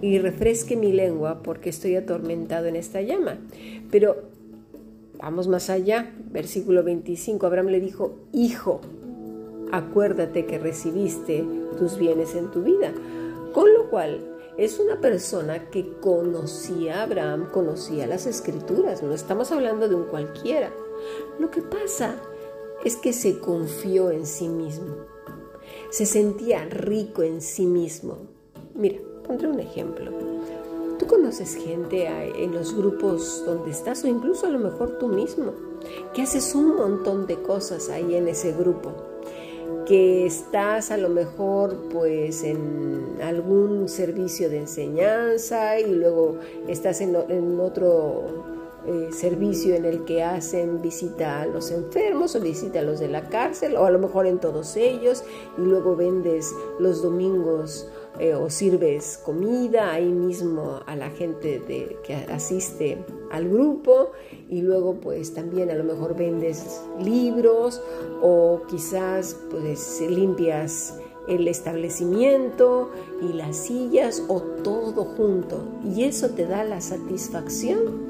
y 0.00 0.18
refresque 0.18 0.74
mi 0.74 0.90
lengua 0.90 1.42
porque 1.42 1.68
estoy 1.68 1.96
atormentado 1.96 2.64
en 2.64 2.76
esta 2.76 3.02
llama. 3.02 3.36
Pero 3.90 4.16
vamos 5.18 5.48
más 5.48 5.68
allá, 5.68 6.14
versículo 6.30 6.82
25, 6.82 7.44
Abraham 7.46 7.66
le 7.66 7.80
dijo, 7.80 8.14
Hijo, 8.32 8.80
acuérdate 9.70 10.46
que 10.46 10.58
recibiste 10.58 11.44
tus 11.76 11.98
bienes 11.98 12.34
en 12.34 12.50
tu 12.50 12.62
vida. 12.62 12.94
Con 13.52 13.70
lo 13.74 13.90
cual, 13.90 14.20
es 14.56 14.78
una 14.78 14.98
persona 14.98 15.68
que 15.68 15.92
conocía 16.00 17.00
a 17.00 17.02
Abraham, 17.02 17.50
conocía 17.52 18.06
las 18.06 18.24
escrituras, 18.26 19.02
no 19.02 19.12
estamos 19.12 19.52
hablando 19.52 19.88
de 19.88 19.94
un 19.94 20.04
cualquiera. 20.04 20.70
Lo 21.38 21.50
que 21.50 21.62
pasa 21.62 22.16
es 22.84 22.96
que 22.96 23.12
se 23.12 23.38
confió 23.38 24.10
en 24.10 24.26
sí 24.26 24.48
mismo, 24.48 24.96
se 25.90 26.06
sentía 26.06 26.64
rico 26.66 27.22
en 27.22 27.40
sí 27.40 27.66
mismo. 27.66 28.18
Mira, 28.74 28.98
pondré 29.26 29.48
un 29.48 29.60
ejemplo. 29.60 30.10
Tú 30.98 31.06
conoces 31.06 31.56
gente 31.56 32.06
en 32.06 32.52
los 32.52 32.74
grupos 32.76 33.42
donde 33.44 33.70
estás 33.70 34.04
o 34.04 34.08
incluso 34.08 34.46
a 34.46 34.50
lo 34.50 34.58
mejor 34.58 34.98
tú 34.98 35.08
mismo, 35.08 35.52
que 36.14 36.22
haces 36.22 36.54
un 36.54 36.76
montón 36.76 37.26
de 37.26 37.36
cosas 37.42 37.88
ahí 37.88 38.14
en 38.14 38.28
ese 38.28 38.52
grupo, 38.52 38.92
que 39.86 40.24
estás 40.26 40.90
a 40.90 40.96
lo 40.96 41.08
mejor 41.08 41.76
pues 41.90 42.44
en 42.44 43.18
algún 43.22 43.88
servicio 43.88 44.48
de 44.48 44.58
enseñanza 44.58 45.80
y 45.80 45.92
luego 45.92 46.38
estás 46.68 47.00
en, 47.00 47.16
en 47.28 47.58
otro 47.60 48.22
eh, 48.86 49.08
servicio 49.12 49.74
en 49.74 49.84
el 49.84 50.04
que 50.04 50.22
hacen 50.22 50.82
visita 50.82 51.40
a 51.40 51.46
los 51.46 51.70
enfermos 51.70 52.36
o 52.36 52.40
visita 52.40 52.80
a 52.80 52.82
los 52.82 53.00
de 53.00 53.08
la 53.08 53.28
cárcel 53.28 53.76
o 53.76 53.86
a 53.86 53.90
lo 53.90 53.98
mejor 53.98 54.26
en 54.26 54.38
todos 54.38 54.76
ellos 54.76 55.24
y 55.56 55.62
luego 55.62 55.96
vendes 55.96 56.54
los 56.78 57.02
domingos 57.02 57.88
eh, 58.18 58.34
o 58.34 58.50
sirves 58.50 59.18
comida 59.24 59.90
ahí 59.90 60.10
mismo 60.10 60.80
a 60.86 60.96
la 60.96 61.10
gente 61.10 61.60
de, 61.60 61.96
que 62.04 62.14
asiste 62.14 62.98
al 63.30 63.48
grupo 63.48 64.12
y 64.48 64.60
luego 64.60 64.94
pues 64.94 65.34
también 65.34 65.70
a 65.70 65.74
lo 65.74 65.84
mejor 65.84 66.14
vendes 66.14 66.82
libros 67.02 67.82
o 68.22 68.62
quizás 68.68 69.36
pues 69.50 70.00
limpias 70.02 70.98
el 71.26 71.48
establecimiento 71.48 72.90
y 73.22 73.32
las 73.32 73.56
sillas 73.56 74.22
o 74.28 74.40
todo 74.42 75.04
junto. 75.04 75.64
Y 75.84 76.04
eso 76.04 76.30
te 76.30 76.46
da 76.46 76.64
la 76.64 76.80
satisfacción 76.80 78.03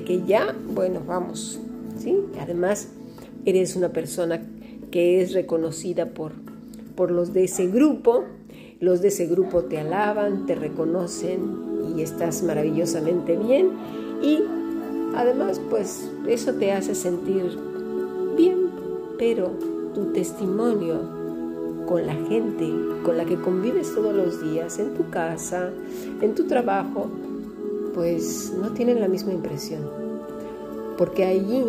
que 0.00 0.22
ya, 0.26 0.56
bueno, 0.74 1.02
vamos, 1.06 1.60
¿sí? 1.98 2.16
Además, 2.40 2.88
eres 3.44 3.76
una 3.76 3.90
persona 3.90 4.42
que 4.90 5.20
es 5.20 5.32
reconocida 5.32 6.10
por, 6.10 6.32
por 6.96 7.10
los 7.10 7.32
de 7.32 7.44
ese 7.44 7.66
grupo, 7.66 8.24
los 8.80 9.00
de 9.00 9.08
ese 9.08 9.26
grupo 9.26 9.64
te 9.64 9.78
alaban, 9.78 10.46
te 10.46 10.54
reconocen 10.54 11.94
y 11.96 12.02
estás 12.02 12.42
maravillosamente 12.42 13.36
bien 13.36 13.70
y 14.22 14.40
además 15.14 15.60
pues 15.70 16.10
eso 16.26 16.54
te 16.54 16.72
hace 16.72 16.94
sentir 16.94 17.58
bien, 18.36 18.70
pero 19.18 19.50
tu 19.94 20.12
testimonio 20.12 21.00
con 21.86 22.06
la 22.06 22.14
gente 22.14 22.70
con 23.02 23.16
la 23.16 23.24
que 23.24 23.36
convives 23.36 23.94
todos 23.94 24.14
los 24.14 24.42
días, 24.42 24.78
en 24.78 24.94
tu 24.94 25.10
casa, 25.10 25.70
en 26.20 26.34
tu 26.34 26.46
trabajo, 26.46 27.10
pues 27.94 28.52
no 28.58 28.70
tienen 28.72 29.00
la 29.00 29.08
misma 29.08 29.32
impresión. 29.32 29.82
Porque 30.98 31.24
allí, 31.24 31.64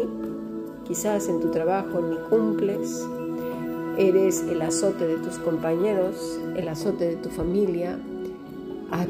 quizás 0.88 1.28
en 1.28 1.40
tu 1.40 1.52
trabajo 1.52 2.02
ni 2.02 2.18
cumples, 2.30 3.04
eres 3.98 4.44
el 4.44 4.62
azote 4.62 5.08
de 5.08 5.18
tus 5.18 5.38
compañeros, 5.38 6.40
el 6.56 6.68
azote 6.68 7.06
de 7.06 7.16
tu 7.16 7.30
familia, 7.30 7.98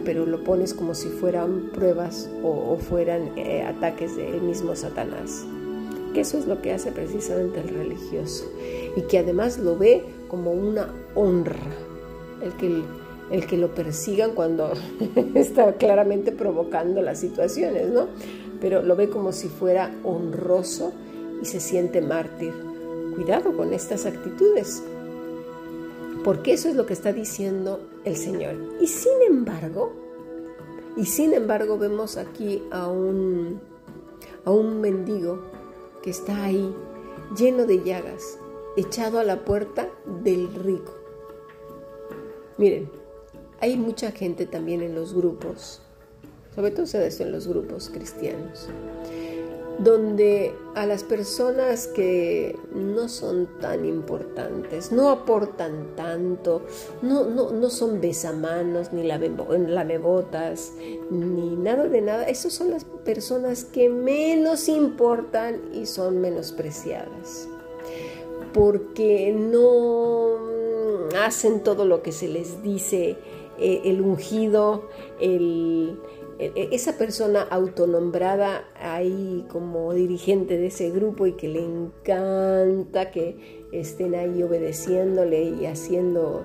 pero 0.06 0.26
lo 0.26 0.44
pones 0.44 0.74
como 0.74 0.96
si 0.96 1.10
fueran 1.10 1.70
pruebas 1.74 2.30
o, 2.42 2.78
fueran 2.78 3.38
eh, 3.38 3.64
ataques 3.64 4.16
del 4.16 4.42
mismo 4.42 4.76
Satanás. 4.76 5.46
Que 6.14 6.22
eso 6.22 6.38
es 6.38 6.48
lo 6.48 6.62
que 6.62 6.72
hace 6.72 6.92
precisamente 6.92 7.60
el 7.60 7.70
religioso 7.70 8.46
y 8.96 9.02
que 9.02 9.18
además 9.18 9.58
lo 9.58 9.78
ve 9.78 10.04
como 10.30 10.52
una 10.52 10.88
honra. 11.16 11.56
El 12.42 12.54
que 12.54 12.84
el 13.34 13.48
que 13.48 13.58
lo 13.58 13.74
persigan 13.74 14.36
cuando 14.36 14.74
está 15.34 15.74
claramente 15.74 16.32
provocando 16.32 17.02
las 17.02 17.20
situaciones, 17.20 17.90
¿no? 17.90 18.08
Pero 18.62 18.84
lo 18.84 18.96
ve 18.96 19.10
como 19.10 19.32
si 19.32 19.48
fuera 19.48 19.92
honroso 20.04 20.94
y 21.42 21.46
se 21.46 21.60
siente 21.60 22.00
mártir. 22.00 22.54
Cuidado 23.16 23.58
con 23.58 23.74
estas 23.74 24.06
actitudes, 24.06 24.84
porque 26.24 26.54
eso 26.54 26.70
es 26.70 26.76
lo 26.76 26.86
que 26.86 26.94
está 26.94 27.12
diciendo 27.12 27.80
el 28.06 28.18
Señor. 28.18 28.54
Y 28.80 28.86
sin 28.86 29.20
embargo, 29.28 29.92
y 30.96 31.06
sin 31.06 31.34
embargo 31.34 31.80
vemos 31.80 32.18
aquí 32.18 32.62
a 32.70 32.88
un, 32.88 33.60
a 34.46 34.52
un 34.52 34.80
mendigo 34.80 35.42
que 36.04 36.12
está 36.12 36.44
ahí 36.44 36.72
lleno 37.36 37.66
de 37.66 37.84
llagas, 37.84 38.38
echado 38.78 39.18
a 39.18 39.24
la 39.24 39.44
puerta 39.44 39.90
del 40.24 40.54
rico. 40.54 40.94
Miren, 42.58 43.03
hay 43.64 43.78
mucha 43.78 44.12
gente 44.12 44.46
también 44.46 44.82
en 44.82 44.94
los 44.94 45.14
grupos, 45.14 45.80
sobre 46.54 46.72
todo 46.72 46.86
se 46.86 47.24
en 47.24 47.32
los 47.32 47.48
grupos 47.48 47.90
cristianos, 47.90 48.68
donde 49.80 50.54
a 50.76 50.86
las 50.86 51.06
personas 51.06 51.88
que 51.88 52.58
no 52.76 53.08
son 53.08 53.48
tan 53.62 53.86
importantes, 53.86 54.92
no 54.92 55.10
aportan 55.10 55.96
tanto, 55.96 56.64
no, 57.02 57.24
no, 57.24 57.70
son 57.70 58.02
besamanos, 58.02 58.92
ni 58.92 59.04
lamebotas, 59.04 60.74
ni 61.10 61.56
nada 61.56 61.88
de 61.88 62.02
nada, 62.02 62.26
esas 62.26 62.52
son 62.52 62.70
las 62.70 62.84
personas 62.84 63.64
que 63.64 63.88
menos 63.88 64.68
importan 64.68 65.62
y 65.74 65.86
son 65.86 66.20
menospreciadas, 66.20 67.48
porque 68.54 69.32
no 69.32 70.52
hacen 71.18 71.62
todo 71.62 71.86
lo 71.86 72.04
que 72.04 72.12
se 72.12 72.28
les 72.28 72.62
dice 72.62 73.18
eh, 73.60 73.82
el 73.86 74.02
ungido, 74.02 74.90
el, 75.20 75.98
esa 76.40 76.98
persona 76.98 77.44
autonombrada 77.44 78.66
ahí 78.76 79.46
como 79.50 79.94
dirigente 79.94 80.58
de 80.58 80.68
ese 80.68 80.90
grupo 80.90 81.28
y 81.28 81.34
que 81.34 81.48
le 81.48 81.64
encanta 81.64 83.12
que 83.12 83.64
estén 83.72 84.16
ahí 84.16 84.42
obedeciéndole 84.44 85.44
y 85.44 85.66
haciendo, 85.66 86.44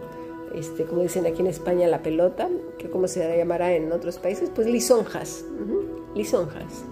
este, 0.55 0.85
como 0.85 1.03
dicen 1.03 1.27
aquí 1.27 1.41
en 1.41 1.49
España, 1.49 1.89
la 1.89 2.03
pelota, 2.03 2.49
que 2.79 2.89
como 2.89 3.09
se 3.09 3.37
llamará 3.37 3.75
en 3.75 3.93
otros 3.93 4.19
países, 4.19 4.51
pues 4.55 4.67
lisonjas, 4.67 5.45
lisonjas. 6.15 6.85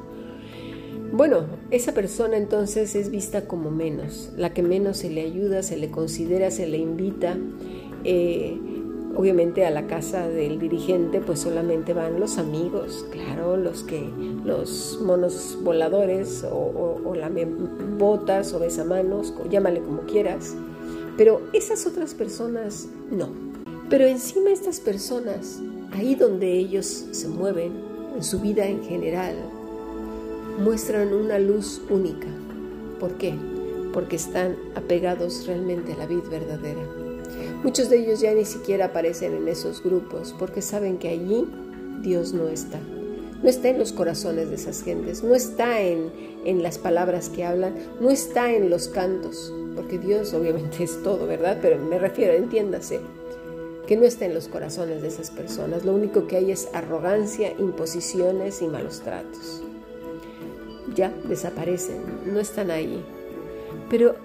Bueno, 1.13 1.47
esa 1.71 1.93
persona 1.93 2.37
entonces 2.37 2.95
es 2.97 3.11
vista 3.11 3.47
como 3.47 3.71
menos, 3.71 4.33
la 4.37 4.53
que 4.53 4.63
menos 4.63 4.99
se 4.99 5.11
le 5.11 5.23
ayuda, 5.23 5.63
se 5.63 5.77
le 5.77 5.91
considera, 5.91 6.51
se 6.51 6.67
le 6.67 6.79
invita. 6.79 7.39
Eh, 8.05 8.59
obviamente 9.17 9.65
a 9.65 9.71
la 9.71 9.87
casa 9.87 10.29
del 10.29 10.59
dirigente 10.59 11.21
pues 11.21 11.41
solamente 11.41 11.95
van 11.95 12.21
los 12.21 12.39
amigos, 12.39 13.07
claro, 13.11 13.57
los 13.57 13.83
que, 13.83 14.09
los 14.45 15.01
monos 15.03 15.59
voladores 15.63 16.45
o, 16.45 16.57
o, 16.57 17.15
botas 17.99 18.53
o 18.53 18.59
besamanos, 18.59 19.35
llámale 19.51 19.81
como 19.81 20.03
quieras, 20.03 20.55
pero 21.17 21.41
esas 21.53 21.87
otras 21.87 22.15
personas 22.15 22.89
no. 23.11 23.29
Pero 23.89 24.05
encima 24.05 24.51
estas 24.51 24.81
personas, 24.81 25.61
ahí 25.93 26.15
donde 26.15 26.53
ellos 26.53 27.07
se 27.11 27.29
mueven, 27.29 27.73
en 28.17 28.23
su 28.23 28.41
vida 28.41 28.67
en 28.67 28.83
general, 28.83 29.35
muestran 30.59 31.13
una 31.13 31.39
luz 31.39 31.81
única. 31.91 32.29
¿Por 32.99 33.13
qué? 33.15 33.35
Porque 33.93 34.17
están 34.17 34.57
apegados 34.75 35.47
realmente 35.47 35.93
a 35.93 35.97
la 35.99 36.07
vida 36.07 36.29
verdadera. 36.31 37.06
Muchos 37.63 37.91
de 37.91 37.99
ellos 37.99 38.21
ya 38.21 38.33
ni 38.35 38.45
siquiera 38.45 38.87
aparecen 38.87 39.35
en 39.35 39.49
esos 39.49 39.83
grupos 39.83 40.35
porque 40.39 40.63
saben 40.63 40.99
que 40.99 41.09
allí 41.09 41.47
Dios 42.03 42.33
no 42.33 42.49
está. 42.49 42.79
No 43.43 43.49
está 43.49 43.69
en 43.69 43.79
los 43.79 43.93
corazones 43.93 44.49
de 44.49 44.57
esas 44.57 44.83
gentes, 44.83 45.23
no 45.23 45.35
está 45.35 45.81
en, 45.81 46.11
en 46.45 46.63
las 46.63 46.79
palabras 46.79 47.29
que 47.29 47.45
hablan, 47.45 47.75
no 48.01 48.11
está 48.11 48.53
en 48.53 48.71
los 48.71 48.89
cantos, 48.89 49.53
porque 49.75 49.99
Dios 49.99 50.33
obviamente 50.33 50.85
es 50.85 51.03
todo, 51.03 51.27
¿verdad? 51.27 51.59
Pero 51.61 51.79
me 51.79 51.99
refiero, 51.99 52.33
entiéndase, 52.33 53.01
que 53.87 53.97
no 53.97 54.05
está 54.05 54.25
en 54.25 54.35
los 54.35 54.49
corazones 54.49 55.03
de 55.03 55.09
esas 55.09 55.31
personas. 55.31 55.85
Lo 55.85 55.95
único 55.95 56.27
que 56.27 56.37
hay 56.37 56.51
es 56.51 56.69
arrogancia, 56.73 57.53
imposiciones 57.59 58.63
y 58.63 58.69
malos 58.69 59.01
tratos 59.01 59.63
ya 60.97 61.13
desaparecen, 61.25 62.03
no 62.27 62.41
están 62.41 62.71
ahí. 62.71 63.05
Pero 63.89 64.17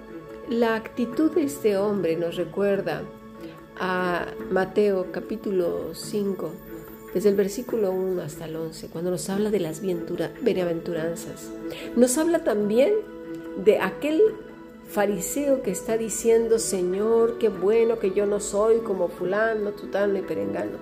la 0.50 0.76
actitud 0.76 1.32
de 1.32 1.44
este 1.44 1.78
hombre 1.78 2.16
nos 2.16 2.36
recuerda 2.36 3.04
a 3.82 4.28
Mateo 4.52 5.08
capítulo 5.12 5.96
5, 5.96 6.52
desde 7.16 7.30
el 7.30 7.36
versículo 7.36 7.92
1 7.92 8.22
hasta 8.22 8.46
el 8.46 8.56
11, 8.56 8.90
cuando 8.90 9.10
nos 9.10 9.28
habla 9.30 9.50
de 9.50 9.60
las 9.60 9.82
bienaventuranzas. 9.82 11.50
Nos 11.96 12.20
habla 12.20 12.44
también 12.44 12.94
de 13.66 13.80
aquel 13.80 14.22
fariseo 14.88 15.64
que 15.64 15.72
está 15.72 15.98
diciendo, 15.98 16.60
Señor, 16.60 17.40
qué 17.40 17.50
bueno 17.50 17.98
que 17.98 18.12
yo 18.12 18.28
no 18.28 18.40
soy 18.40 18.82
como 18.82 19.08
fulano, 19.08 19.72
tutano 19.72 20.20
y 20.20 20.22
perengano. 20.22 20.78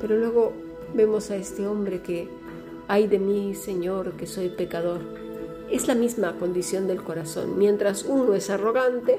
Pero 0.00 0.16
luego 0.16 0.54
vemos 0.94 1.30
a 1.30 1.36
este 1.36 1.66
hombre 1.66 2.00
que 2.00 2.28
Ay 2.88 3.08
de 3.08 3.18
mí, 3.18 3.54
Señor, 3.56 4.12
que 4.12 4.28
soy 4.28 4.48
pecador. 4.48 5.00
Es 5.70 5.88
la 5.88 5.96
misma 5.96 6.38
condición 6.38 6.86
del 6.86 7.02
corazón. 7.02 7.58
Mientras 7.58 8.04
uno 8.04 8.34
es 8.34 8.48
arrogante, 8.48 9.18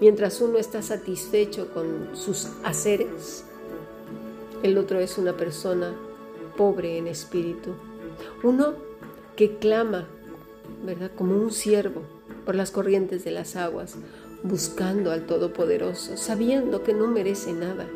mientras 0.00 0.40
uno 0.40 0.58
está 0.58 0.82
satisfecho 0.82 1.72
con 1.72 2.16
sus 2.16 2.48
haceres, 2.64 3.44
el 4.62 4.78
otro 4.78 4.98
es 4.98 5.18
una 5.18 5.36
persona 5.36 5.94
pobre 6.56 6.98
en 6.98 7.06
espíritu. 7.06 7.74
Uno 8.42 8.74
que 9.36 9.58
clama, 9.58 10.06
¿verdad? 10.84 11.10
Como 11.14 11.36
un 11.36 11.52
siervo 11.52 12.02
por 12.44 12.54
las 12.54 12.70
corrientes 12.70 13.24
de 13.24 13.32
las 13.32 13.56
aguas, 13.56 13.96
buscando 14.42 15.10
al 15.10 15.26
Todopoderoso, 15.26 16.16
sabiendo 16.16 16.82
que 16.82 16.94
no 16.94 17.08
merece 17.08 17.52
nada, 17.52 17.86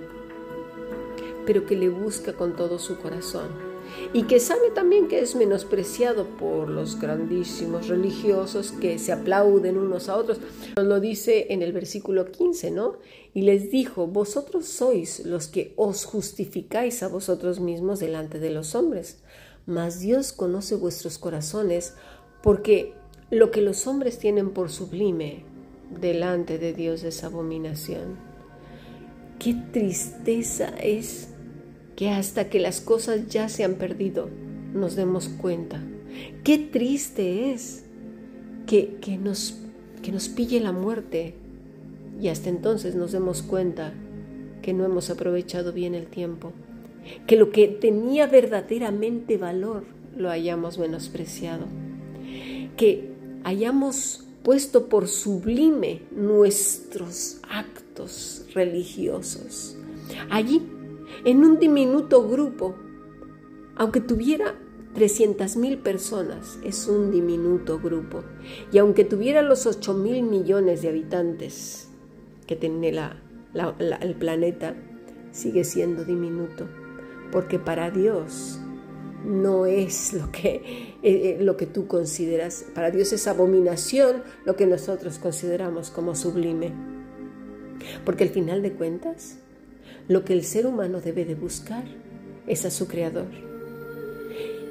pero 1.46 1.66
que 1.66 1.76
le 1.76 1.88
busca 1.88 2.32
con 2.32 2.54
todo 2.54 2.78
su 2.78 2.98
corazón 2.98 3.69
y 4.12 4.24
que 4.24 4.40
sabe 4.40 4.70
también 4.74 5.08
que 5.08 5.20
es 5.20 5.34
menospreciado 5.34 6.26
por 6.38 6.68
los 6.68 6.98
grandísimos 7.00 7.88
religiosos 7.88 8.72
que 8.72 8.98
se 8.98 9.12
aplauden 9.12 9.78
unos 9.78 10.08
a 10.08 10.16
otros. 10.16 10.38
Nos 10.76 10.86
lo 10.86 11.00
dice 11.00 11.46
en 11.50 11.62
el 11.62 11.72
versículo 11.72 12.30
15, 12.30 12.70
¿no? 12.70 12.94
Y 13.34 13.42
les 13.42 13.70
dijo, 13.70 14.06
vosotros 14.06 14.66
sois 14.66 15.24
los 15.24 15.46
que 15.46 15.72
os 15.76 16.04
justificáis 16.04 17.02
a 17.02 17.08
vosotros 17.08 17.60
mismos 17.60 18.00
delante 18.00 18.38
de 18.38 18.50
los 18.50 18.74
hombres, 18.74 19.22
mas 19.66 20.00
Dios 20.00 20.32
conoce 20.32 20.74
vuestros 20.74 21.18
corazones 21.18 21.94
porque 22.42 22.94
lo 23.30 23.50
que 23.50 23.62
los 23.62 23.86
hombres 23.86 24.18
tienen 24.18 24.50
por 24.50 24.70
sublime 24.70 25.44
delante 26.00 26.58
de 26.58 26.72
Dios 26.72 27.04
es 27.04 27.22
abominación. 27.24 28.16
Qué 29.38 29.54
tristeza 29.72 30.68
es 30.80 31.29
que 32.00 32.08
hasta 32.08 32.48
que 32.48 32.60
las 32.60 32.80
cosas 32.80 33.28
ya 33.28 33.50
se 33.50 33.62
han 33.62 33.74
perdido 33.74 34.30
nos 34.72 34.96
demos 34.96 35.28
cuenta. 35.28 35.82
Qué 36.44 36.56
triste 36.56 37.52
es 37.52 37.84
que, 38.66 38.96
que, 39.02 39.18
nos, 39.18 39.58
que 40.00 40.10
nos 40.10 40.30
pille 40.30 40.60
la 40.60 40.72
muerte 40.72 41.34
y 42.18 42.28
hasta 42.28 42.48
entonces 42.48 42.94
nos 42.94 43.12
demos 43.12 43.42
cuenta 43.42 43.92
que 44.62 44.72
no 44.72 44.86
hemos 44.86 45.10
aprovechado 45.10 45.74
bien 45.74 45.94
el 45.94 46.06
tiempo, 46.06 46.54
que 47.26 47.36
lo 47.36 47.50
que 47.50 47.68
tenía 47.68 48.26
verdaderamente 48.26 49.36
valor 49.36 49.84
lo 50.16 50.30
hayamos 50.30 50.78
menospreciado, 50.78 51.66
que 52.78 53.10
hayamos 53.44 54.26
puesto 54.42 54.88
por 54.88 55.06
sublime 55.06 56.00
nuestros 56.12 57.42
actos 57.46 58.46
religiosos. 58.54 59.76
Allí 60.30 60.62
en 61.24 61.44
un 61.44 61.58
diminuto 61.58 62.28
grupo, 62.28 62.74
aunque 63.76 64.00
tuviera 64.00 64.54
300 64.94 65.56
mil 65.56 65.78
personas, 65.78 66.58
es 66.64 66.88
un 66.88 67.10
diminuto 67.10 67.78
grupo. 67.78 68.24
Y 68.72 68.78
aunque 68.78 69.04
tuviera 69.04 69.42
los 69.42 69.66
8 69.66 69.94
mil 69.94 70.22
millones 70.22 70.82
de 70.82 70.88
habitantes 70.88 71.88
que 72.46 72.56
tiene 72.56 72.88
el 72.90 74.14
planeta, 74.16 74.74
sigue 75.32 75.64
siendo 75.64 76.04
diminuto. 76.04 76.66
Porque 77.30 77.58
para 77.58 77.90
Dios 77.90 78.58
no 79.24 79.66
es 79.66 80.12
lo 80.12 80.32
que, 80.32 80.96
eh, 81.02 81.02
eh, 81.02 81.38
lo 81.40 81.56
que 81.56 81.66
tú 81.66 81.86
consideras. 81.86 82.64
Para 82.74 82.90
Dios 82.90 83.12
es 83.12 83.26
abominación 83.28 84.22
lo 84.44 84.56
que 84.56 84.66
nosotros 84.66 85.18
consideramos 85.18 85.90
como 85.90 86.14
sublime. 86.14 86.72
Porque 88.04 88.24
al 88.24 88.30
final 88.30 88.62
de 88.62 88.72
cuentas, 88.72 89.39
lo 90.10 90.24
que 90.24 90.32
el 90.32 90.42
ser 90.42 90.66
humano 90.66 91.00
debe 91.00 91.24
de 91.24 91.36
buscar 91.36 91.84
es 92.48 92.64
a 92.64 92.72
su 92.72 92.88
Creador. 92.88 93.28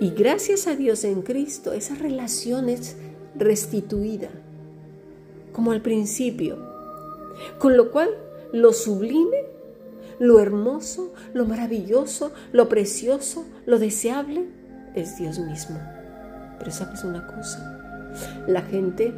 Y 0.02 0.10
gracias 0.10 0.68
a 0.68 0.76
Dios 0.76 1.06
en 1.06 1.22
Cristo, 1.22 1.72
esa 1.72 1.96
relación 1.96 2.68
es 2.68 2.98
restituida, 3.36 4.28
como 5.54 5.72
al 5.72 5.82
principio. 5.82 6.58
Con 7.58 7.78
lo 7.78 7.90
cual, 7.90 8.10
lo 8.52 8.74
sublime, 8.74 9.46
lo 10.20 10.42
hermoso, 10.42 11.14
lo 11.34 11.46
maravilloso, 11.46 12.34
lo 12.52 12.68
precioso, 12.68 13.46
lo 13.66 13.80
deseable, 13.80 14.46
es 14.94 15.18
Dios 15.18 15.40
mismo. 15.40 15.80
Pero 16.60 16.70
sabes 16.70 17.06
una 17.06 17.26
cosa, 17.26 18.12
la 18.46 18.62
gente 18.62 19.14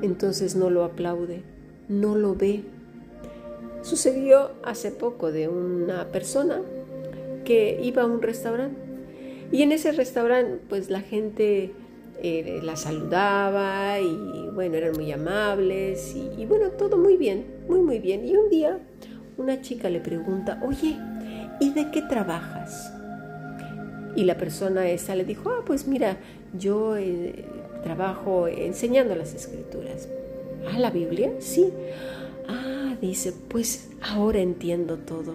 entonces 0.00 0.54
no 0.54 0.70
lo 0.70 0.84
aplaude, 0.84 1.42
no 1.88 2.14
lo 2.14 2.36
ve, 2.36 2.62
Sucedió 3.86 4.50
hace 4.64 4.90
poco 4.90 5.30
de 5.30 5.46
una 5.46 6.08
persona 6.08 6.60
que 7.44 7.78
iba 7.80 8.02
a 8.02 8.06
un 8.06 8.20
restaurante 8.20 8.80
y 9.52 9.62
en 9.62 9.70
ese 9.70 9.92
restaurante 9.92 10.58
pues 10.68 10.90
la 10.90 11.02
gente 11.02 11.70
eh, 12.20 12.58
la 12.64 12.74
saludaba 12.74 14.00
y 14.00 14.50
bueno, 14.52 14.74
eran 14.74 14.90
muy 14.94 15.12
amables 15.12 16.16
y, 16.16 16.44
bueno, 16.46 16.70
todo 16.70 16.98
muy 16.98 17.16
bien, 17.16 17.46
muy 17.68 17.78
muy 17.78 18.00
bien. 18.00 18.26
Y 18.26 18.34
un 18.34 18.50
día 18.50 18.80
una 19.36 19.60
chica 19.60 19.88
le 19.88 20.00
pregunta, 20.00 20.60
oye, 20.66 20.96
¿y 21.60 21.70
de 21.70 21.88
qué 21.92 22.02
trabajas? 22.02 22.92
Y 24.16 24.24
la 24.24 24.36
persona 24.36 24.90
esa 24.90 25.14
le 25.14 25.24
dijo, 25.24 25.48
ah, 25.50 25.62
pues 25.64 25.86
mira, 25.86 26.16
yo 26.58 26.96
eh, 26.96 27.44
trabajo 27.84 28.48
enseñando 28.48 29.14
las 29.14 29.32
escrituras. 29.32 30.08
¿Ah, 30.68 30.76
la 30.76 30.90
Biblia? 30.90 31.30
Sí. 31.38 31.72
Ah, 32.48 32.75
dice, 32.96 33.32
pues 33.32 33.88
ahora 34.02 34.40
entiendo 34.40 34.98
todo, 34.98 35.34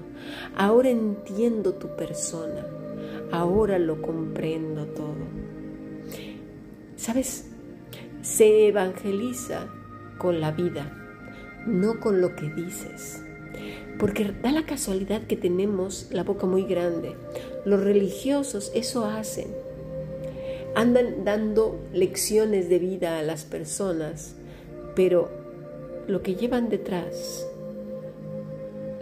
ahora 0.55 0.89
entiendo 0.89 1.73
tu 1.73 1.95
persona, 1.95 2.65
ahora 3.31 3.79
lo 3.79 4.01
comprendo 4.01 4.85
todo. 4.85 5.25
¿Sabes? 6.95 7.45
Se 8.21 8.67
evangeliza 8.67 9.67
con 10.17 10.39
la 10.39 10.51
vida, 10.51 10.91
no 11.65 11.99
con 11.99 12.21
lo 12.21 12.35
que 12.35 12.49
dices. 12.49 13.23
Porque 13.97 14.31
da 14.41 14.51
la 14.51 14.65
casualidad 14.65 15.23
que 15.23 15.35
tenemos 15.35 16.07
la 16.11 16.23
boca 16.23 16.45
muy 16.45 16.63
grande. 16.63 17.15
Los 17.65 17.83
religiosos 17.83 18.71
eso 18.73 19.05
hacen. 19.05 19.47
Andan 20.75 21.25
dando 21.25 21.79
lecciones 21.93 22.69
de 22.69 22.79
vida 22.79 23.19
a 23.19 23.23
las 23.23 23.43
personas, 23.43 24.35
pero 24.95 25.29
lo 26.07 26.21
que 26.21 26.35
llevan 26.35 26.69
detrás, 26.69 27.47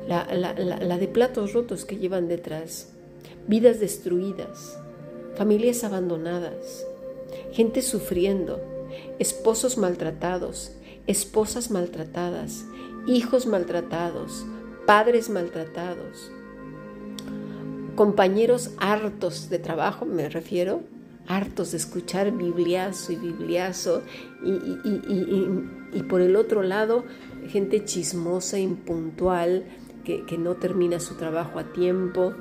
la, 0.10 0.98
de 0.98 1.08
platos 1.08 1.54
rotos 1.54 1.86
que 1.86 1.98
llevan 1.98 2.28
detrás, 2.28 2.90
vidas 3.48 3.80
destruidas, 3.80 4.78
familias 5.36 5.84
abandonadas, 5.84 6.86
gente 7.52 7.82
sufriendo, 7.82 8.60
esposos 9.20 9.78
maltratados, 9.78 10.72
esposas 11.06 11.70
maltratadas, 11.70 12.66
hijos 13.08 13.46
maltratados, 13.46 14.46
padres 14.88 15.30
maltratados, 15.30 16.32
compañeros 17.96 18.72
hartos 18.78 19.50
de 19.50 19.60
trabajo, 19.60 20.06
me 20.06 20.28
refiero, 20.28 20.82
hartos 21.28 21.72
de 21.72 21.78
escuchar 21.78 22.32
bibliazo 22.32 23.14
y 23.14 23.16
bibliazo, 23.18 24.02
y, 24.44 26.04
por 26.04 26.22
el 26.22 26.36
otro 26.36 26.64
lado, 26.64 27.06
gente 27.50 27.86
chismosa, 27.86 28.58
impuntual, 28.58 29.64
que, 30.04 30.38
no 30.38 30.56
termina 30.56 31.00
su 31.00 31.16
trabajo 31.16 31.60
a 31.60 31.72
tiempo, 31.72 32.34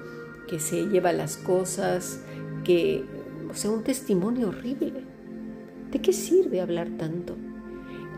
que 0.48 0.58
se 0.58 0.86
lleva 0.86 1.12
las 1.12 1.36
cosas, 1.36 2.22
que, 2.64 3.04
o 3.50 3.54
sea, 3.54 3.70
un 3.70 3.82
testimonio 3.82 4.48
horrible. 4.48 5.04
¿De 5.90 6.00
qué 6.00 6.12
sirve 6.12 6.60
hablar 6.60 6.88
tanto? 6.98 7.36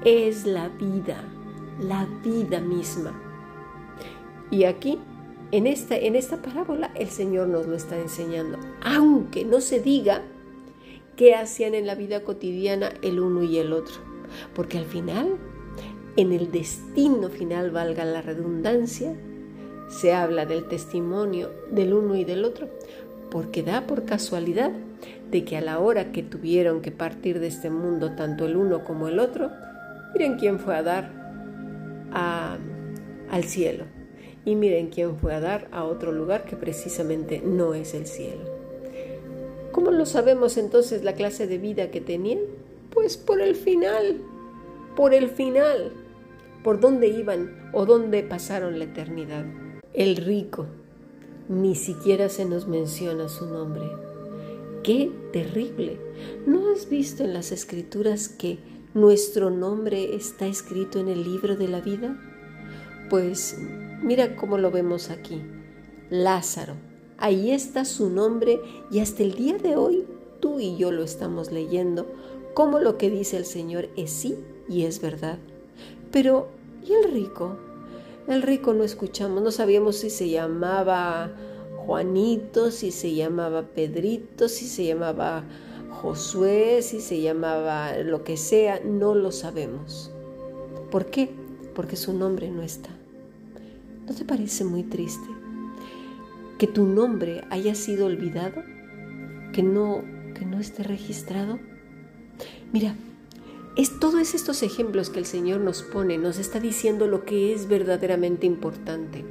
Es 0.05 0.47
la 0.47 0.69
vida, 0.69 1.25
la 1.81 2.07
vida 2.25 2.61
misma. 2.61 3.13
Y 4.51 4.65
aquí, 4.65 4.99
en 5.53 5.67
esta, 5.67 5.97
en 5.97 6.17
esta 6.17 6.43
parábola, 6.43 6.93
el 6.95 7.09
Señor 7.09 7.49
nos 7.49 7.67
lo 7.67 7.77
está 7.77 7.99
enseñando. 7.99 8.59
Aunque 8.83 9.45
no 9.45 9.61
se 9.61 9.81
diga 9.81 10.23
qué 11.17 11.35
hacían 11.35 11.75
en 11.75 11.87
la 11.87 11.95
vida 11.95 12.25
cotidiana 12.25 12.93
el 13.03 13.21
uno 13.21 13.43
y 13.43 13.59
el 13.59 13.73
otro. 13.73 13.97
Porque 14.55 14.79
al 14.79 14.87
final, 14.87 15.37
en 16.17 16.33
el 16.33 16.51
destino 16.51 17.29
final, 17.29 17.71
valga 17.71 18.05
la 18.05 18.23
redundancia, 18.23 19.15
se 19.91 20.13
habla 20.13 20.47
del 20.47 20.69
testimonio 20.69 21.51
del 21.71 21.93
uno 21.93 22.17
y 22.17 22.25
del 22.25 22.45
otro, 22.45 22.69
porque 23.31 23.63
da 23.63 23.87
por 23.87 24.05
casualidad 24.05 24.71
de 25.31 25.45
que 25.45 25.57
a 25.57 25.61
la 25.61 25.79
hora 25.79 26.13
que 26.13 26.23
tuvieron 26.23 26.81
que 26.81 26.93
partir 26.93 27.41
de 27.41 27.49
este 27.49 27.71
mundo 27.71 28.13
tanto 28.13 28.47
el 28.47 28.57
uno 28.57 28.85
como 28.85 29.09
el 29.09 29.19
otro, 29.19 29.51
miren 30.15 30.39
quién 30.39 30.59
fue 30.59 30.77
a 30.77 30.83
dar 30.83 31.11
al 32.13 33.45
cielo 33.45 33.85
y 34.45 34.57
miren 34.57 34.89
quién 34.89 35.17
fue 35.17 35.35
a 35.35 35.41
dar 35.41 35.69
a 35.71 35.85
otro 35.85 36.13
lugar 36.13 36.45
que 36.45 36.57
precisamente 36.57 37.43
no 37.45 37.75
es 37.75 37.95
el 37.95 38.07
cielo. 38.07 38.43
¿Cómo 39.73 39.91
lo 39.91 40.07
sabemos 40.07 40.57
entonces 40.57 41.05
la 41.05 41.15
clase 41.15 41.47
de 41.47 41.59
vida 41.59 41.91
que 41.91 42.01
tenían? 42.01 42.41
Pues 42.93 43.17
por 43.17 43.41
el 43.41 43.55
final, 43.55 44.21
por 44.97 45.15
el 45.15 45.29
final, 45.29 45.93
por 46.65 46.81
dónde 46.81 47.09
iban 47.09 47.71
o 47.73 47.87
dónde 47.87 48.23
pasaron 48.23 48.79
la 48.79 48.87
eternidad. 48.87 49.45
El 50.01 50.17
rico, 50.17 50.65
ni 51.51 51.75
siquiera 51.75 52.31
se 52.31 52.47
nos 52.47 52.67
menciona 52.67 53.29
su 53.29 53.45
nombre. 53.45 53.83
¡Qué 54.83 55.13
terrible! 55.31 56.01
¿No 56.47 56.73
has 56.73 56.89
visto 56.89 57.23
en 57.23 57.35
las 57.35 57.53
escrituras 57.53 58.31
que 58.31 58.59
nuestro 58.95 59.51
nombre 59.51 60.15
está 60.15 60.47
escrito 60.47 61.01
en 61.01 61.09
el 61.09 61.23
libro 61.23 61.55
de 61.55 61.69
la 61.69 61.83
vida? 61.83 62.19
Pues 63.11 63.59
mira 64.03 64.37
cómo 64.37 64.57
lo 64.57 64.71
vemos 64.71 65.11
aquí. 65.11 65.43
Lázaro, 66.09 66.77
ahí 67.19 67.51
está 67.51 67.85
su 67.85 68.09
nombre 68.09 68.59
y 68.91 69.01
hasta 69.01 69.23
el 69.23 69.35
día 69.35 69.59
de 69.59 69.77
hoy 69.77 70.07
tú 70.41 70.61
y 70.61 70.79
yo 70.79 70.93
lo 70.93 71.03
estamos 71.03 71.53
leyendo 71.53 72.11
como 72.55 72.79
lo 72.79 72.97
que 72.97 73.11
dice 73.11 73.37
el 73.37 73.45
Señor 73.45 73.91
es 73.99 74.11
sí 74.11 74.39
y 74.67 74.85
es 74.85 75.03
verdad. 75.03 75.39
Pero, 76.11 76.49
¿y 76.83 76.95
el 76.95 77.13
rico? 77.13 77.59
El 78.29 78.43
rico 78.43 78.75
no 78.75 78.85
escuchamos, 78.85 79.43
no 79.43 79.51
sabíamos 79.51 79.97
si 79.97 80.11
se 80.11 80.29
llamaba 80.29 81.33
Juanito, 81.77 82.71
si 82.71 82.93
se 82.93 83.15
llamaba 83.15 83.63
Pedrito, 83.63 84.49
si 84.49 84.67
se 84.67 84.85
llamaba 84.85 85.45
Josué, 85.91 86.83
si 86.83 87.01
se 87.01 87.21
llamaba 87.21 87.97
lo 87.99 88.23
que 88.23 88.37
sea, 88.37 88.81
no 88.85 89.15
lo 89.15 89.33
sabemos. 89.33 90.13
¿Por 90.91 91.07
qué? 91.07 91.31
Porque 91.75 91.97
su 91.97 92.13
nombre 92.13 92.51
no 92.51 92.63
está. 92.63 92.91
¿No 94.07 94.15
te 94.15 94.25
parece 94.25 94.65
muy 94.65 94.83
triste 94.83 95.27
que 96.59 96.67
tu 96.67 96.85
nombre 96.85 97.43
haya 97.51 97.75
sido 97.75 98.07
olvidado? 98.07 98.63
¿Que 99.53 99.63
no, 99.63 100.05
que 100.35 100.45
no 100.45 100.61
esté 100.61 100.83
registrado? 100.83 101.59
Mira, 102.73 102.95
es 103.77 104.01
todos 104.01 104.35
estos 104.35 104.63
ejemplos 104.63 105.11
que 105.11 105.21
el 105.21 105.27
Señor 105.27 105.61
nos 105.61 105.83
pone, 105.83 106.19
nos 106.19 106.39
está 106.39 106.61
diciendo 106.61 107.07
lo 107.07 107.25
que 107.25 107.53
es 107.53 107.69
verdaderamente 107.69 108.47
importante, 108.47 109.25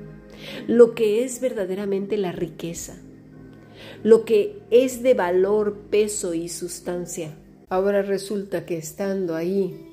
lo 0.67 0.95
que 0.95 1.23
es 1.23 1.41
verdaderamente 1.41 2.17
la 2.17 2.31
riqueza, 2.31 2.97
lo 4.03 4.25
que 4.25 4.61
es 4.71 5.03
de 5.03 5.13
valor, 5.13 5.77
peso 5.89 6.33
y 6.33 6.49
sustancia. 6.49 7.35
Ahora 7.69 8.01
resulta 8.01 8.65
que 8.65 8.77
estando 8.77 9.35
ahí, 9.35 9.85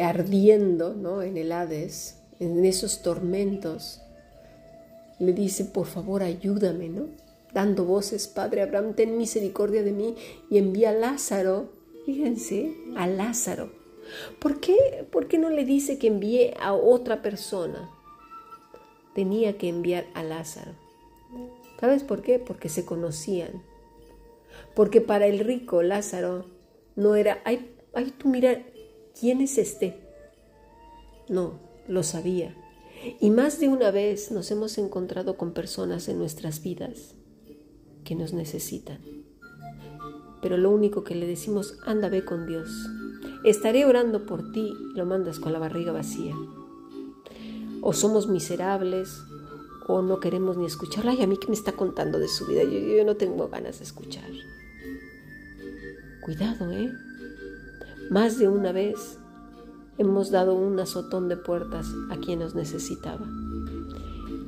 ardiendo 0.00 0.94
¿no? 0.94 1.22
en 1.22 1.36
el 1.36 1.52
Hades, 1.52 2.18
en 2.40 2.64
esos 2.64 3.02
tormentos, 3.02 4.00
le 5.18 5.32
dice, 5.32 5.64
por 5.66 5.86
favor, 5.86 6.22
ayúdame, 6.22 6.88
¿no? 6.88 7.06
Dando 7.54 7.84
voces, 7.84 8.26
Padre 8.26 8.62
Abraham, 8.62 8.94
ten 8.94 9.16
misericordia 9.16 9.82
de 9.82 9.92
mí 9.92 10.16
y 10.50 10.58
envía 10.58 10.90
a 10.90 10.94
Lázaro, 10.94 11.70
fíjense, 12.04 12.74
a 12.96 13.06
Lázaro. 13.06 13.70
¿Por 14.38 14.60
qué, 14.60 15.06
¿Por 15.10 15.28
qué 15.28 15.38
no 15.38 15.50
le 15.50 15.64
dice 15.64 15.98
que 15.98 16.08
envíe 16.08 16.54
a 16.60 16.74
otra 16.74 17.22
persona? 17.22 17.90
Tenía 19.14 19.58
que 19.58 19.68
enviar 19.68 20.06
a 20.14 20.22
Lázaro. 20.22 20.72
¿Sabes 21.80 22.04
por 22.04 22.22
qué? 22.22 22.38
Porque 22.38 22.68
se 22.68 22.84
conocían. 22.84 23.62
Porque 24.74 25.00
para 25.00 25.26
el 25.26 25.40
rico 25.40 25.82
Lázaro 25.82 26.46
no 26.96 27.16
era, 27.16 27.40
ay, 27.44 27.74
ay, 27.94 28.12
tú 28.16 28.28
mira, 28.28 28.64
¿quién 29.18 29.40
es 29.40 29.58
este? 29.58 29.96
No, 31.28 31.58
lo 31.88 32.02
sabía. 32.02 32.54
Y 33.20 33.30
más 33.30 33.58
de 33.58 33.68
una 33.68 33.90
vez 33.90 34.30
nos 34.30 34.50
hemos 34.50 34.78
encontrado 34.78 35.36
con 35.36 35.52
personas 35.52 36.08
en 36.08 36.18
nuestras 36.18 36.62
vidas 36.62 37.14
que 38.04 38.14
nos 38.14 38.32
necesitan. 38.32 39.00
Pero 40.42 40.56
lo 40.56 40.70
único 40.70 41.04
que 41.04 41.14
le 41.14 41.26
decimos, 41.26 41.78
anda, 41.86 42.08
ve 42.08 42.24
con 42.24 42.46
Dios. 42.46 42.68
Estaré 43.44 43.86
orando 43.86 44.26
por 44.26 44.52
ti, 44.52 44.74
lo 44.94 45.06
mandas 45.06 45.38
con 45.38 45.52
la 45.52 45.58
barriga 45.58 45.92
vacía. 45.92 46.34
O 47.80 47.92
somos 47.92 48.28
miserables, 48.28 49.22
o 49.86 50.02
no 50.02 50.20
queremos 50.20 50.56
ni 50.56 50.66
escucharla. 50.66 51.14
Y 51.14 51.22
a 51.22 51.26
mí 51.26 51.36
que 51.38 51.48
me 51.48 51.54
está 51.54 51.72
contando 51.72 52.18
de 52.18 52.28
su 52.28 52.46
vida, 52.46 52.64
yo, 52.64 52.78
yo 52.78 53.04
no 53.04 53.16
tengo 53.16 53.48
ganas 53.48 53.78
de 53.78 53.84
escuchar. 53.84 54.30
Cuidado, 56.20 56.70
¿eh? 56.72 56.92
Más 58.10 58.38
de 58.38 58.48
una 58.48 58.72
vez 58.72 59.18
hemos 59.98 60.30
dado 60.30 60.54
un 60.54 60.78
azotón 60.78 61.28
de 61.28 61.36
puertas 61.36 61.86
a 62.10 62.16
quien 62.16 62.40
nos 62.40 62.54
necesitaba. 62.54 63.26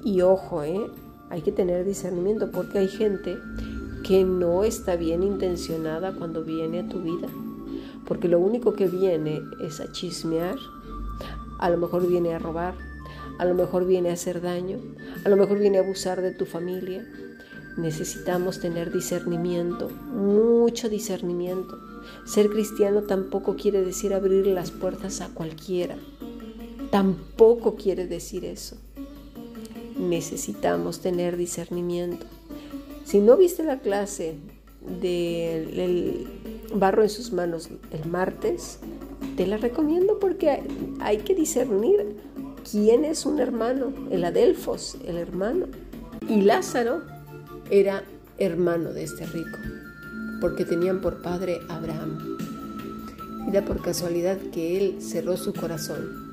Y 0.05 0.21
ojo, 0.21 0.65
¿eh? 0.65 0.91
hay 1.31 1.43
que 1.43 1.53
tener 1.53 1.85
discernimiento 1.85 2.51
porque 2.51 2.79
hay 2.79 2.89
gente 2.89 3.39
que 4.07 4.23
no 4.25 4.63
está 4.63 4.97
bien 4.97 5.23
intencionada 5.23 6.15
cuando 6.15 6.45
viene 6.45 6.81
a 6.81 6.89
tu 6.89 7.01
vida. 7.01 7.29
Porque 8.07 8.29
lo 8.29 8.39
único 8.39 8.75
que 8.75 8.87
viene 8.87 9.43
es 9.61 9.81
a 9.81 9.91
chismear, 9.91 10.57
a 11.59 11.71
lo 11.71 11.79
mejor 11.79 12.07
viene 12.07 12.35
a 12.35 12.39
robar, 12.39 12.75
a 13.39 13.45
lo 13.45 13.55
mejor 13.55 13.87
viene 13.87 14.11
a 14.11 14.15
hacer 14.15 14.41
daño, 14.41 14.79
a 15.25 15.29
lo 15.29 15.37
mejor 15.37 15.59
viene 15.59 15.79
a 15.79 15.81
abusar 15.81 16.23
de 16.23 16.33
tu 16.33 16.45
familia. 16.45 17.05
Necesitamos 17.77 18.61
tener 18.61 18.93
discernimiento, 18.93 19.89
mucho 19.89 20.89
discernimiento 20.89 21.77
ser 22.25 22.49
cristiano 22.51 23.03
tampoco 23.03 23.57
quiere 23.57 23.85
decir 23.85 24.15
abrir 24.15 24.47
las 24.47 24.71
puertas 24.71 25.21
a 25.21 25.29
cualquiera. 25.29 25.97
Tampoco 26.91 27.77
quiere 27.77 28.07
decir 28.07 28.45
eso. 28.45 28.77
Necesitamos 29.99 31.01
tener 31.01 31.37
discernimiento. 31.37 32.27
Si 33.05 33.21
no 33.21 33.37
viste 33.37 33.63
la 33.65 33.81
clase 33.81 34.37
del 35.01 36.27
barro 36.75 37.03
en 37.03 37.09
sus 37.09 37.33
manos 37.33 37.69
el 37.91 38.09
martes, 38.11 38.79
te 39.37 39.47
la 39.47 39.57
recomiendo 39.57 40.19
porque 40.19 40.63
hay 41.01 41.19
que 41.19 41.35
discernir 41.35 42.17
quién 42.71 43.05
es 43.05 43.27
un 43.27 43.41
hermano, 43.41 43.93
el 44.11 44.25
Adelfos, 44.25 44.97
el 45.07 45.17
hermano. 45.17 45.67
Y 46.29 46.43
Lázaro 46.43 47.03
era 47.71 48.05
hermano 48.39 48.93
de 48.93 49.05
este 49.05 49.27
rico 49.27 49.59
porque 50.45 50.67
tenían 50.67 51.01
por 51.01 51.23
padre 51.23 51.61
Abraham. 51.71 52.37
Y 53.47 53.61
por 53.63 53.81
casualidad 53.81 54.37
que 54.53 54.77
él 54.77 55.01
cerró 55.01 55.39
su 55.39 55.55
corazón. 55.55 56.33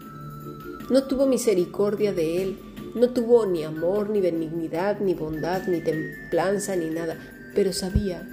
No 0.90 1.04
tuvo 1.04 1.28
misericordia 1.28 2.12
de 2.12 2.44
él 2.44 2.58
No 2.96 3.10
tuvo 3.12 3.46
ni 3.46 3.64
amor, 3.64 4.10
ni 4.10 4.20
benignidad, 4.22 5.00
ni 5.00 5.14
bondad, 5.14 5.68
ni 5.68 5.80
templanza, 5.82 6.76
ni 6.76 6.90
nada, 6.90 7.18
pero 7.56 7.72
sabía 7.72 8.28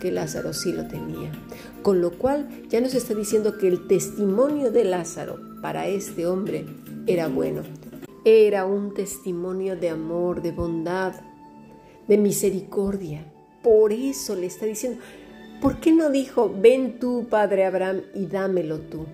que 0.00 0.12
Lázaro 0.12 0.52
sí 0.52 0.72
lo 0.72 0.86
tenía. 0.86 1.32
Con 1.82 2.00
lo 2.00 2.12
cual 2.12 2.48
ya 2.68 2.80
nos 2.80 2.94
está 2.94 3.14
diciendo 3.14 3.58
que 3.58 3.68
el 3.68 3.86
testimonio 3.88 4.70
de 4.70 4.84
Lázaro 4.84 5.38
para 5.60 5.88
este 5.88 6.26
hombre 6.26 6.64
era 7.06 7.28
bueno. 7.28 7.62
Era 8.24 8.66
un 8.66 8.94
testimonio 8.94 9.76
de 9.76 9.90
amor, 9.90 10.42
de 10.42 10.52
bondad, 10.52 11.14
de 12.06 12.18
misericordia. 12.18 13.24
Por 13.62 13.92
eso 13.92 14.34
le 14.34 14.46
está 14.46 14.66
diciendo, 14.66 15.00
¿por 15.60 15.80
qué 15.80 15.92
no 15.92 16.10
dijo, 16.10 16.54
ven 16.54 16.98
tú, 16.98 17.26
Padre 17.28 17.64
Abraham, 17.64 18.02
y 18.14 18.26
dámelo 18.26 18.80
tú? 18.80 19.06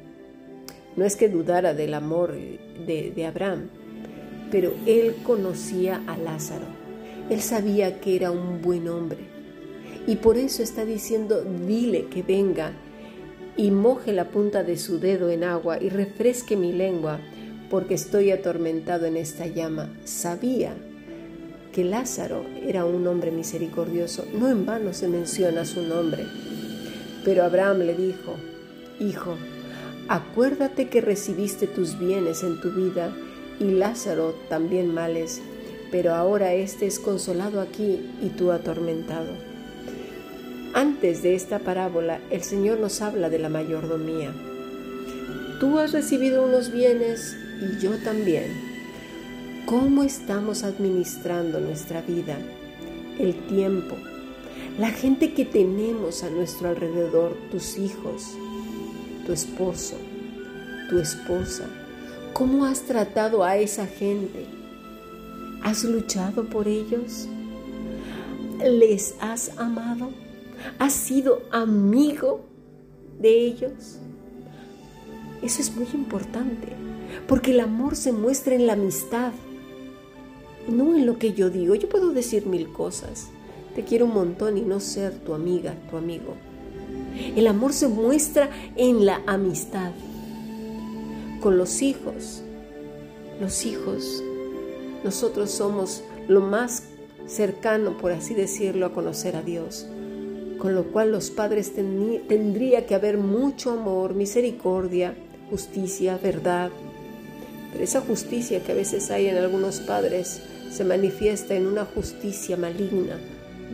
No 0.96 1.04
es 1.04 1.16
que 1.16 1.28
dudara 1.28 1.74
del 1.74 1.94
amor 1.94 2.32
de, 2.32 3.12
de 3.14 3.26
Abraham, 3.26 3.68
pero 4.54 4.72
él 4.86 5.16
conocía 5.24 6.00
a 6.06 6.16
Lázaro. 6.16 6.66
Él 7.28 7.40
sabía 7.40 7.98
que 8.00 8.14
era 8.14 8.30
un 8.30 8.62
buen 8.62 8.86
hombre 8.86 9.18
y 10.06 10.14
por 10.14 10.36
eso 10.36 10.62
está 10.62 10.84
diciendo, 10.84 11.44
dile 11.66 12.06
que 12.06 12.22
venga 12.22 12.70
y 13.56 13.72
moje 13.72 14.12
la 14.12 14.28
punta 14.28 14.62
de 14.62 14.76
su 14.76 15.00
dedo 15.00 15.28
en 15.28 15.42
agua 15.42 15.82
y 15.82 15.88
refresque 15.88 16.56
mi 16.56 16.72
lengua, 16.72 17.18
porque 17.68 17.94
estoy 17.94 18.30
atormentado 18.30 19.06
en 19.06 19.16
esta 19.16 19.48
llama. 19.48 19.92
Sabía 20.04 20.76
que 21.72 21.82
Lázaro 21.82 22.44
era 22.64 22.84
un 22.84 23.08
hombre 23.08 23.32
misericordioso, 23.32 24.24
no 24.38 24.48
en 24.48 24.64
vano 24.64 24.92
se 24.92 25.08
menciona 25.08 25.64
su 25.64 25.82
nombre. 25.82 26.26
Pero 27.24 27.42
Abraham 27.42 27.78
le 27.78 27.94
dijo, 27.96 28.36
Hijo, 29.00 29.34
acuérdate 30.06 30.88
que 30.88 31.00
recibiste 31.00 31.66
tus 31.66 31.98
bienes 31.98 32.44
en 32.44 32.60
tu 32.60 32.70
vida 32.70 33.12
y 33.60 33.64
Lázaro 33.64 34.34
también 34.48 34.92
males, 34.92 35.40
pero 35.90 36.14
ahora 36.14 36.54
éste 36.54 36.86
es 36.86 36.98
consolado 36.98 37.60
aquí 37.60 38.00
y 38.22 38.30
tú 38.30 38.50
atormentado. 38.50 39.28
Antes 40.72 41.22
de 41.22 41.36
esta 41.36 41.60
parábola, 41.60 42.18
el 42.30 42.42
Señor 42.42 42.80
nos 42.80 43.00
habla 43.00 43.30
de 43.30 43.38
la 43.38 43.48
mayordomía. 43.48 44.32
Tú 45.60 45.78
has 45.78 45.92
recibido 45.92 46.44
unos 46.44 46.72
bienes 46.72 47.36
y 47.60 47.80
yo 47.80 47.96
también. 47.98 48.50
¿Cómo 49.66 50.02
estamos 50.02 50.64
administrando 50.64 51.60
nuestra 51.60 52.02
vida, 52.02 52.36
el 53.18 53.34
tiempo, 53.46 53.96
la 54.78 54.90
gente 54.90 55.32
que 55.32 55.44
tenemos 55.44 56.24
a 56.24 56.30
nuestro 56.30 56.68
alrededor, 56.68 57.36
tus 57.52 57.78
hijos, 57.78 58.32
tu 59.24 59.32
esposo, 59.32 59.96
tu 60.90 60.98
esposa? 60.98 61.66
¿Cómo 62.34 62.64
has 62.64 62.80
tratado 62.80 63.44
a 63.44 63.58
esa 63.58 63.86
gente? 63.86 64.44
¿Has 65.62 65.84
luchado 65.84 66.42
por 66.42 66.66
ellos? 66.66 67.28
¿Les 68.58 69.14
has 69.20 69.56
amado? 69.56 70.10
¿Has 70.80 70.94
sido 70.94 71.42
amigo 71.52 72.40
de 73.20 73.46
ellos? 73.46 74.00
Eso 75.42 75.62
es 75.62 75.76
muy 75.76 75.86
importante, 75.94 76.72
porque 77.28 77.52
el 77.52 77.60
amor 77.60 77.94
se 77.94 78.10
muestra 78.10 78.56
en 78.56 78.66
la 78.66 78.72
amistad, 78.72 79.30
no 80.66 80.96
en 80.96 81.06
lo 81.06 81.20
que 81.20 81.34
yo 81.34 81.50
digo. 81.50 81.76
Yo 81.76 81.88
puedo 81.88 82.10
decir 82.10 82.46
mil 82.46 82.68
cosas, 82.72 83.28
te 83.76 83.84
quiero 83.84 84.06
un 84.06 84.14
montón 84.14 84.58
y 84.58 84.62
no 84.62 84.80
ser 84.80 85.20
tu 85.20 85.34
amiga, 85.34 85.76
tu 85.88 85.96
amigo. 85.96 86.34
El 87.36 87.46
amor 87.46 87.72
se 87.72 87.86
muestra 87.86 88.50
en 88.74 89.06
la 89.06 89.22
amistad. 89.24 89.92
Con 91.44 91.58
los 91.58 91.80
hijos, 91.80 92.42
los 93.40 93.64
hijos, 93.64 94.20
nosotros 95.04 95.52
somos 95.52 96.02
lo 96.26 96.40
más 96.40 96.88
cercano, 97.26 97.96
por 97.98 98.10
así 98.10 98.34
decirlo, 98.34 98.86
a 98.86 98.92
conocer 98.92 99.36
a 99.36 99.42
Dios 99.42 99.86
con 100.64 100.74
lo 100.74 100.84
cual 100.84 101.12
los 101.12 101.28
padres 101.28 101.74
tendría 101.74 102.86
que 102.86 102.94
haber 102.94 103.18
mucho 103.18 103.72
amor, 103.72 104.14
misericordia, 104.14 105.14
justicia, 105.50 106.18
verdad. 106.22 106.70
Pero 107.70 107.84
esa 107.84 108.00
justicia 108.00 108.64
que 108.64 108.72
a 108.72 108.74
veces 108.74 109.10
hay 109.10 109.26
en 109.26 109.36
algunos 109.36 109.80
padres 109.80 110.40
se 110.70 110.84
manifiesta 110.84 111.54
en 111.54 111.66
una 111.66 111.84
justicia 111.84 112.56
maligna, 112.56 113.18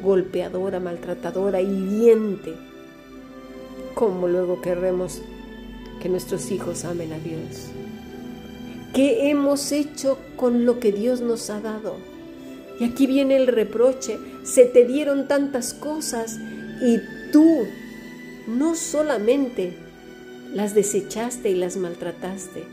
golpeadora, 0.02 0.80
maltratadora, 0.80 1.60
hiriente. 1.60 2.54
¿Cómo 3.94 4.26
luego 4.26 4.60
querremos 4.60 5.22
que 6.00 6.08
nuestros 6.08 6.50
hijos 6.50 6.84
amen 6.84 7.12
a 7.12 7.18
Dios? 7.18 7.68
¿Qué 8.94 9.30
hemos 9.30 9.70
hecho 9.70 10.18
con 10.36 10.64
lo 10.64 10.80
que 10.80 10.90
Dios 10.90 11.20
nos 11.20 11.48
ha 11.50 11.60
dado? 11.60 11.96
Y 12.80 12.84
aquí 12.84 13.06
viene 13.06 13.36
el 13.36 13.46
reproche, 13.46 14.18
se 14.42 14.64
te 14.64 14.84
dieron 14.84 15.28
tantas 15.28 15.74
cosas 15.74 16.38
y 16.82 16.98
tú 17.30 17.66
no 18.48 18.74
solamente 18.74 19.76
las 20.54 20.74
desechaste 20.74 21.50
y 21.50 21.54
las 21.54 21.76
maltrataste, 21.76 22.64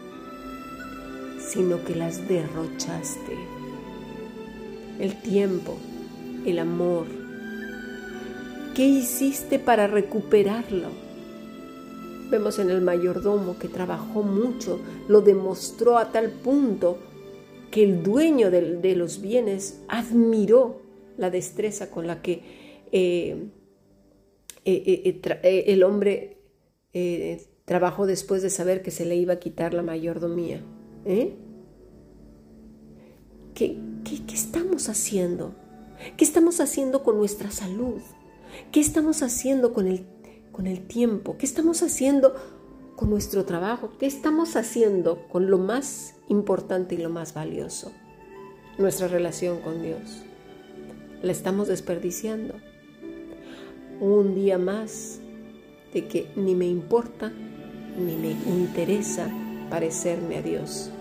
sino 1.40 1.84
que 1.84 1.96
las 1.96 2.28
derrochaste. 2.28 3.38
El 5.00 5.22
tiempo, 5.22 5.78
el 6.46 6.58
amor. 6.58 7.06
¿Qué 8.74 8.86
hiciste 8.86 9.60
para 9.60 9.86
recuperarlo? 9.88 11.07
Vemos 12.30 12.60
en 12.60 12.70
el 12.70 12.82
mayordomo 12.82 13.58
que 13.58 13.70
trabajó 13.70 14.22
mucho, 14.22 14.80
lo 15.08 15.22
demostró 15.22 15.98
a 15.98 16.12
tal 16.12 16.30
punto 16.32 16.98
que 17.72 17.84
el 17.84 18.04
dueño 18.04 18.52
de, 18.52 18.96
los 18.96 19.22
bienes 19.22 19.82
admiró 19.88 20.82
la 21.18 21.30
destreza 21.30 21.90
con 21.90 22.08
la 22.08 22.22
que 22.22 22.42
eh, 22.92 23.50
eh, 24.66 25.02
eh, 25.06 25.22
eh, 25.44 25.64
el 25.68 25.84
hombre 25.84 26.38
trabajó 27.64 28.06
después 28.06 28.42
de 28.42 28.50
saber 28.50 28.82
que 28.82 28.92
se 28.92 29.06
le 29.06 29.16
iba 29.16 29.34
a 29.34 29.40
quitar 29.40 29.74
la 29.74 29.84
mayordomía. 29.84 30.62
¿Qué, 33.54 33.78
qué 34.04 34.34
estamos 34.34 34.90
haciendo? 34.90 35.56
¿Qué 36.18 36.26
estamos 36.26 36.60
haciendo 36.60 37.04
con 37.04 37.18
nuestra 37.18 37.52
salud? 37.52 38.02
¿Qué 38.72 38.80
estamos 38.80 39.24
haciendo 39.24 39.74
con 39.74 39.88
el, 39.88 40.06
con 40.58 40.68
el 40.68 40.88
tiempo? 40.88 41.38
¿Qué 41.38 41.46
estamos 41.46 41.84
haciendo 41.84 42.36
con 42.96 43.12
nuestro 43.12 43.46
trabajo? 43.46 43.92
¿Qué 44.00 44.08
estamos 44.08 44.56
haciendo 44.56 45.28
con 45.30 45.50
lo 45.50 45.60
más 45.60 46.16
importante 46.28 46.96
y 46.96 46.98
lo 46.98 47.10
más 47.10 47.36
valioso? 47.36 47.94
Nuestra 48.80 49.08
relación 49.08 49.62
con 49.62 49.84
Dios. 49.84 50.24
¿La 51.22 51.32
estamos 51.32 51.68
desperdiciando? 51.68 52.56
un 54.00 54.36
día 54.36 54.58
más 54.58 55.20
de 55.94 56.08
que 56.08 56.28
ni 56.36 56.54
me 56.54 56.68
importa 56.68 57.32
ni 57.98 58.16
me 58.16 58.32
interesa 58.32 59.28
parecerme 59.70 60.38
a 60.38 60.42
Dios. 60.42 60.92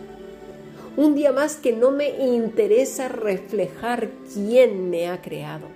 Un 0.97 1.15
día 1.15 1.31
más 1.31 1.57
que 1.57 1.75
no 1.75 1.91
me 1.91 2.09
interesa 2.27 3.09
reflejar 3.09 4.11
quién 4.33 4.89
me 4.89 5.09
ha 5.09 5.21
creado. 5.21 5.67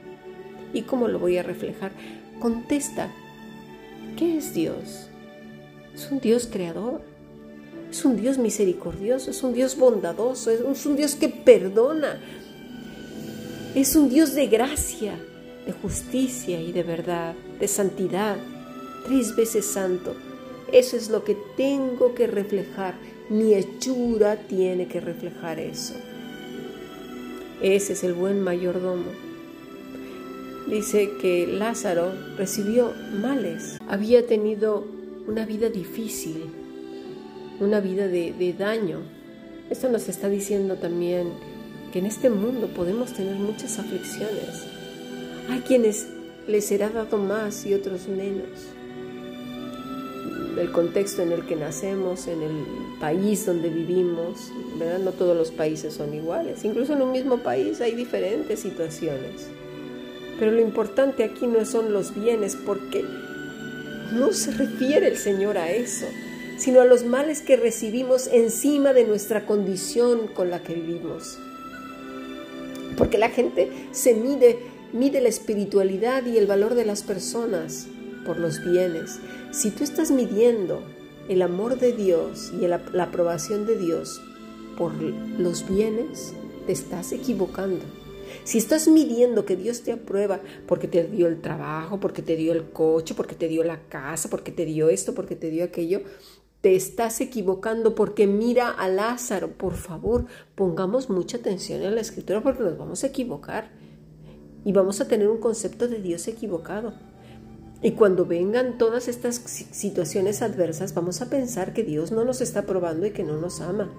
¿Y 0.73 0.83
cómo 0.83 1.09
lo 1.09 1.19
voy 1.19 1.37
a 1.37 1.43
reflejar? 1.43 1.93
Contesta, 2.41 3.13
¿qué 4.17 4.39
es 4.39 4.55
Dios? 4.55 5.09
Es 5.95 6.11
un 6.11 6.21
Dios 6.21 6.49
creador, 6.51 7.01
es 7.91 8.05
un 8.05 8.17
Dios 8.17 8.39
misericordioso, 8.39 9.31
es 9.31 9.43
un 9.43 9.53
Dios 9.53 9.77
bondadoso, 9.77 10.51
es 10.51 10.87
un 10.87 10.97
Dios 10.97 11.15
que 11.15 11.29
perdona, 11.29 12.21
es 13.75 13.97
un 13.97 14.09
Dios 14.09 14.35
de 14.35 14.47
gracia, 14.47 15.19
de 15.67 15.73
justicia 15.73 16.61
y 16.61 16.73
de 16.73 16.83
verdad, 16.83 17.35
de 17.59 17.69
santidad, 17.69 18.37
tres 19.07 19.35
veces 19.37 19.67
santo. 19.67 20.15
Eso 20.73 20.97
es 20.97 21.11
lo 21.11 21.25
que 21.25 21.37
tengo 21.57 22.15
que 22.15 22.27
reflejar. 22.27 22.95
Mi 23.29 23.55
hechura 23.55 24.37
tiene 24.37 24.87
que 24.87 25.01
reflejar 25.01 25.59
eso. 25.59 25.95
Ese 27.61 27.93
es 27.93 28.05
el 28.05 28.15
buen 28.15 28.41
mayordomo. 28.41 29.30
Dice 30.71 31.11
que 31.21 31.49
Lázaro 31.49 32.13
recibió 32.39 32.93
males, 33.21 33.79
había 33.89 34.25
tenido 34.25 34.85
una 35.27 35.45
vida 35.45 35.69
difícil, 35.69 36.45
una 37.59 37.81
vida 37.81 38.07
de, 38.07 38.55
daño. 38.57 39.01
Esto 39.69 39.89
nos 39.89 40.09
está 40.09 40.29
diciendo 40.29 40.77
también 40.77 41.33
que 41.93 41.99
en 41.99 42.07
este 42.07 42.31
mundo 42.31 42.69
podemos 42.69 43.13
tener 43.13 43.35
muchas 43.35 43.81
aflicciones, 43.81 44.65
hay 45.49 45.59
quienes 45.63 46.07
les 46.47 46.67
será 46.67 46.89
dado 46.89 47.19
más 47.19 47.67
y 47.67 47.75
otros 47.75 48.07
menos. 48.07 48.47
El 50.57 50.71
contexto 50.71 51.23
en 51.23 51.33
el 51.33 51.47
que 51.47 51.57
nacemos, 51.57 52.29
en 52.29 52.43
el 52.43 52.65
país 53.01 53.45
donde 53.45 53.71
vivimos, 53.71 54.53
¿verdad? 54.79 55.01
No 55.01 55.11
todos 55.11 55.37
los 55.37 55.51
países 55.51 55.95
son 55.95 56.15
iguales. 56.15 56.65
Incluso 56.65 56.93
en 56.93 57.03
un 57.03 57.11
mismo 57.11 57.39
país 57.39 57.81
hay 57.81 57.97
diferentes 57.97 58.61
situaciones. 58.61 59.49
Pero 60.41 60.53
lo 60.53 60.61
importante 60.63 61.23
aquí 61.23 61.47
no 61.47 61.67
son 61.67 61.93
los 61.93 62.15
bienes, 62.15 62.57
porque 62.57 63.05
no 64.13 64.33
se 64.33 64.51
refiere 64.53 65.07
el 65.07 65.19
Señor 65.19 65.59
a 65.59 65.71
eso, 65.71 66.07
sino 66.57 66.81
a 66.81 66.87
los 66.87 67.05
males 67.05 67.43
que 67.43 67.57
recibimos 67.57 68.27
encima 68.27 68.95
de 68.95 69.05
nuestra 69.05 69.45
condición 69.45 70.29
con 70.29 70.51
la 70.51 70.63
que 70.63 70.75
vivimos. 70.75 71.39
porque 72.97 73.19
la 73.19 73.31
gente 73.31 73.71
se 73.93 74.15
mide, 74.15 74.59
mide 74.93 75.21
la 75.23 75.29
espiritualidad 75.29 76.27
y 76.27 76.37
el 76.37 76.47
valor 76.47 76.75
de 76.75 76.85
las 76.85 77.03
personas 77.03 77.87
por 78.27 78.39
los 78.39 78.63
bienes. 78.63 79.21
Si 79.53 79.71
tú 79.71 79.85
estás 79.85 80.11
midiendo 80.11 80.83
el 81.29 81.41
amor 81.41 81.79
de 81.79 81.93
Dios 81.93 82.53
y 82.53 82.67
la, 82.67 82.83
aprobación 83.01 83.65
de 83.65 83.79
Dios 83.79 84.21
por 84.77 84.93
los 84.95 85.67
bienes, 85.67 86.35
te 86.67 86.73
estás 86.73 87.13
equivocando. 87.13 88.00
Si 88.45 88.59
estás 88.59 88.89
midiendo 88.89 89.45
que 89.45 89.57
Dios 89.57 89.83
te 89.83 89.93
aprueba 89.93 90.41
porque 90.67 90.89
te 90.89 91.05
dio 91.05 91.27
el 91.27 91.41
trabajo, 91.41 92.01
porque 92.01 92.23
te 92.23 92.37
dio 92.37 92.53
el 92.53 92.71
coche, 92.71 93.15
porque 93.15 93.35
te 93.35 93.49
dio 93.49 93.65
la 93.65 93.81
casa, 93.89 94.31
porque 94.31 94.53
te 94.53 94.65
dio 94.65 94.89
esto, 94.89 95.15
porque 95.15 95.37
te 95.37 95.51
dio 95.51 95.65
aquello, 95.65 96.03
te 96.61 96.75
estás 96.75 97.21
equivocando 97.21 97.95
porque 97.95 98.27
mira 98.27 98.71
a 98.71 98.89
Lázaro. 98.89 99.53
Por 99.53 99.75
favor, 99.75 100.27
pongamos 100.55 101.09
mucha 101.11 101.39
atención 101.39 101.83
en 101.83 101.95
la 101.95 102.01
escritura 102.01 102.43
porque 102.43 102.63
nos 102.63 102.77
vamos 102.77 103.05
a 103.05 103.09
equivocar 103.09 103.71
y 104.65 104.73
vamos 104.73 105.01
a 105.01 105.09
tener 105.09 105.29
un 105.29 105.39
concepto 105.39 105.89
de 105.89 106.01
Dios 106.01 106.29
equivocado. 106.29 106.95
Y 107.83 107.93
cuando 107.93 108.27
vengan 108.27 108.77
todas 108.77 109.09
estas 109.09 109.37
situaciones 109.37 110.43
adversas, 110.43 110.93
vamos 110.93 111.23
a 111.23 111.31
pensar 111.31 111.73
que 111.73 111.83
Dios 111.83 112.13
no 112.13 112.25
nos 112.25 112.43
está 112.43 112.67
probando 112.67 113.07
y 113.07 113.13
que 113.13 113.25
no 113.25 113.39
nos 113.39 113.63
ama. 113.63 113.91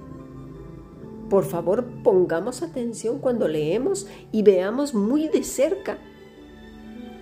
Por 1.31 1.45
favor, 1.45 1.85
pongamos 2.03 2.61
atención 2.61 3.19
cuando 3.19 3.47
leemos 3.47 4.05
y 4.33 4.43
veamos 4.43 4.93
muy 4.93 5.29
de 5.29 5.45
cerca 5.45 5.97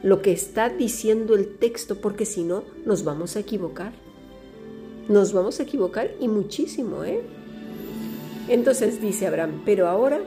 lo 0.02 0.24
que 0.24 0.32
está 0.32 0.68
diciendo 0.70 1.36
el 1.36 1.58
texto, 1.58 2.02
porque 2.02 2.26
si 2.26 2.44
no, 2.44 2.64
nos 2.88 3.04
vamos 3.04 3.36
a 3.36 3.42
equivocar. 3.42 3.92
Nos 5.10 5.32
vamos 5.32 5.60
a 5.60 5.64
equivocar 5.64 6.10
y 6.20 6.28
muchísimo, 6.28 7.04
¿eh? 7.04 7.22
Entonces 8.48 9.00
dice 9.00 9.28
Abraham, 9.28 9.62
pero 9.64 9.88
ahora 9.88 10.22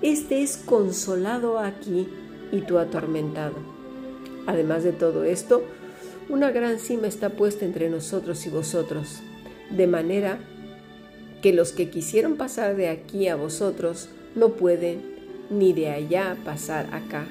este 0.00 0.42
es 0.42 0.56
consolado 0.56 1.58
aquí 1.58 2.08
y 2.52 2.62
tú 2.62 2.78
atormentado. 2.78 3.56
Además 4.46 4.82
de 4.82 4.92
todo 4.92 5.24
esto, 5.24 5.62
una 6.30 6.52
gran 6.52 6.78
cima 6.78 7.06
está 7.06 7.28
puesta 7.28 7.66
entre 7.66 7.90
nosotros 7.90 8.46
y 8.46 8.48
vosotros, 8.48 9.20
de 9.68 9.86
manera 9.86 10.38
que 11.42 11.52
los 11.52 11.72
que 11.72 11.90
quisieron 11.90 12.36
pasar 12.36 12.76
de 12.76 12.88
aquí 12.88 13.28
a 13.28 13.36
vosotros 13.36 14.08
no 14.34 14.50
pueden 14.50 15.02
ni 15.50 15.72
de 15.72 15.90
allá 15.90 16.36
pasar 16.44 16.88
acá. 16.92 17.26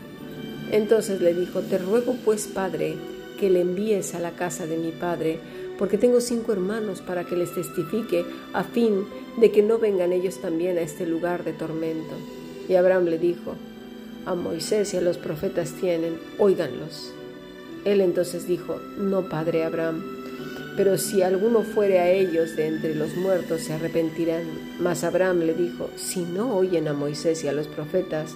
Entonces 0.71 1.21
le 1.21 1.33
dijo, 1.33 1.61
te 1.61 1.77
ruego 1.77 2.15
pues, 2.25 2.47
Padre, 2.47 2.95
que 3.39 3.49
le 3.49 3.61
envíes 3.61 4.15
a 4.15 4.19
la 4.19 4.31
casa 4.31 4.65
de 4.65 4.77
mi 4.77 4.91
Padre, 4.91 5.39
porque 5.77 5.97
tengo 5.97 6.21
cinco 6.21 6.53
hermanos 6.53 7.01
para 7.01 7.25
que 7.25 7.35
les 7.35 7.53
testifique, 7.53 8.25
a 8.53 8.63
fin 8.63 9.05
de 9.37 9.51
que 9.51 9.61
no 9.61 9.77
vengan 9.77 10.13
ellos 10.13 10.39
también 10.41 10.77
a 10.77 10.81
este 10.81 11.05
lugar 11.05 11.43
de 11.43 11.53
tormento. 11.53 12.15
Y 12.69 12.75
Abraham 12.75 13.05
le 13.05 13.19
dijo, 13.19 13.55
a 14.25 14.35
Moisés 14.35 14.93
y 14.93 14.97
a 14.97 15.01
los 15.01 15.17
profetas 15.17 15.73
tienen, 15.73 16.17
óiganlos. 16.39 17.13
Él 17.83 18.01
entonces 18.01 18.47
dijo, 18.47 18.79
no, 18.97 19.29
Padre 19.29 19.63
Abraham, 19.63 20.03
pero 20.75 20.97
si 20.97 21.21
alguno 21.21 21.61
fuere 21.61 21.99
a 21.99 22.11
ellos 22.11 22.55
de 22.55 22.67
entre 22.67 22.95
los 22.95 23.15
muertos, 23.15 23.61
se 23.61 23.73
arrepentirán. 23.73 24.43
Mas 24.79 25.03
Abraham 25.03 25.39
le 25.39 25.53
dijo, 25.53 25.89
si 25.95 26.21
no 26.21 26.55
oyen 26.55 26.87
a 26.87 26.93
Moisés 26.93 27.43
y 27.43 27.47
a 27.47 27.53
los 27.53 27.67
profetas, 27.67 28.35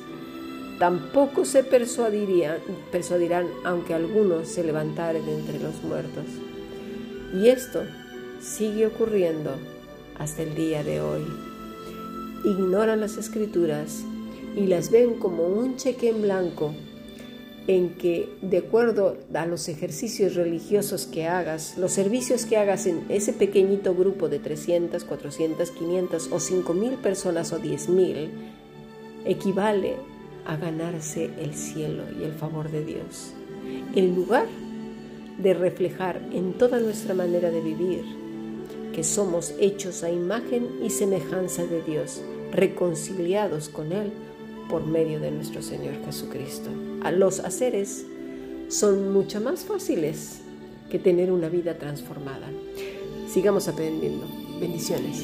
tampoco 0.80 1.44
se 1.44 1.64
persuadirán, 1.64 2.60
persuadirán 2.92 3.48
aunque 3.66 3.94
alguno 3.94 4.46
se 4.46 4.64
levantare 4.64 5.22
de 5.22 5.34
entre 5.34 5.60
los 5.60 5.84
muertos. 5.84 6.26
Y 7.34 7.50
esto 7.50 7.84
sigue 8.42 8.88
ocurriendo 8.88 9.52
hasta 10.18 10.44
el 10.44 10.56
día 10.56 10.84
de 10.84 11.02
hoy. 11.02 11.26
Ignoran 12.46 13.02
las 13.02 13.18
escrituras 13.18 14.04
y 14.56 14.68
las 14.68 14.92
ven 14.92 15.16
como 15.16 15.46
un 15.46 15.76
cheque 15.76 16.10
en 16.10 16.22
blanco 16.22 16.74
en 17.70 17.90
que 17.90 18.28
de 18.42 18.58
acuerdo 18.58 19.16
a 19.32 19.46
los 19.46 19.70
ejercicios 19.70 20.34
religiosos 20.34 21.06
que 21.06 21.28
hagas, 21.28 21.78
los 21.78 21.92
servicios 21.92 22.48
que 22.48 22.58
hagas 22.58 22.88
en 22.88 23.06
ese 23.10 23.32
pequeñito 23.32 23.94
grupo 23.94 24.28
de 24.28 24.40
300, 24.40 25.04
400, 25.04 25.70
500 25.70 26.30
o 26.32 26.40
5 26.40 26.74
mil 26.74 26.94
personas 26.94 27.54
o 27.54 27.60
10 27.60 27.90
mil, 27.90 28.32
equivale 29.24 29.98
a 30.48 30.58
ganarse 30.58 31.30
el 31.40 31.54
cielo 31.54 32.06
y 32.20 32.24
el 32.24 32.32
favor 32.32 32.72
de 32.72 32.84
Dios. 32.84 33.34
En 33.94 34.16
lugar 34.16 34.48
de 35.38 35.54
reflejar 35.54 36.28
en 36.34 36.54
toda 36.54 36.80
nuestra 36.80 37.14
manera 37.14 37.52
de 37.52 37.62
vivir 37.62 38.04
que 38.96 39.04
somos 39.04 39.54
hechos 39.60 40.02
a 40.02 40.10
imagen 40.10 40.68
y 40.84 40.90
semejanza 40.90 41.68
de 41.68 41.84
Dios, 41.84 42.24
reconciliados 42.52 43.70
con 43.70 43.92
Él, 43.92 44.12
por 44.72 44.88
medio 44.88 45.20
de 45.20 45.30
nuestro 45.30 45.62
Señor 45.62 46.04
Jesucristo. 46.04 46.89
Los 47.12 47.40
haceres 47.40 48.06
son 48.70 49.12
mucho 49.12 49.42
más 49.42 49.66
fáciles 49.66 50.42
que 50.90 51.00
tener 51.00 51.32
una 51.32 51.50
vida 51.50 51.78
transformada. 51.78 52.48
Sigamos 53.28 53.68
aprendiendo. 53.68 54.26
Bendiciones. 54.60 55.24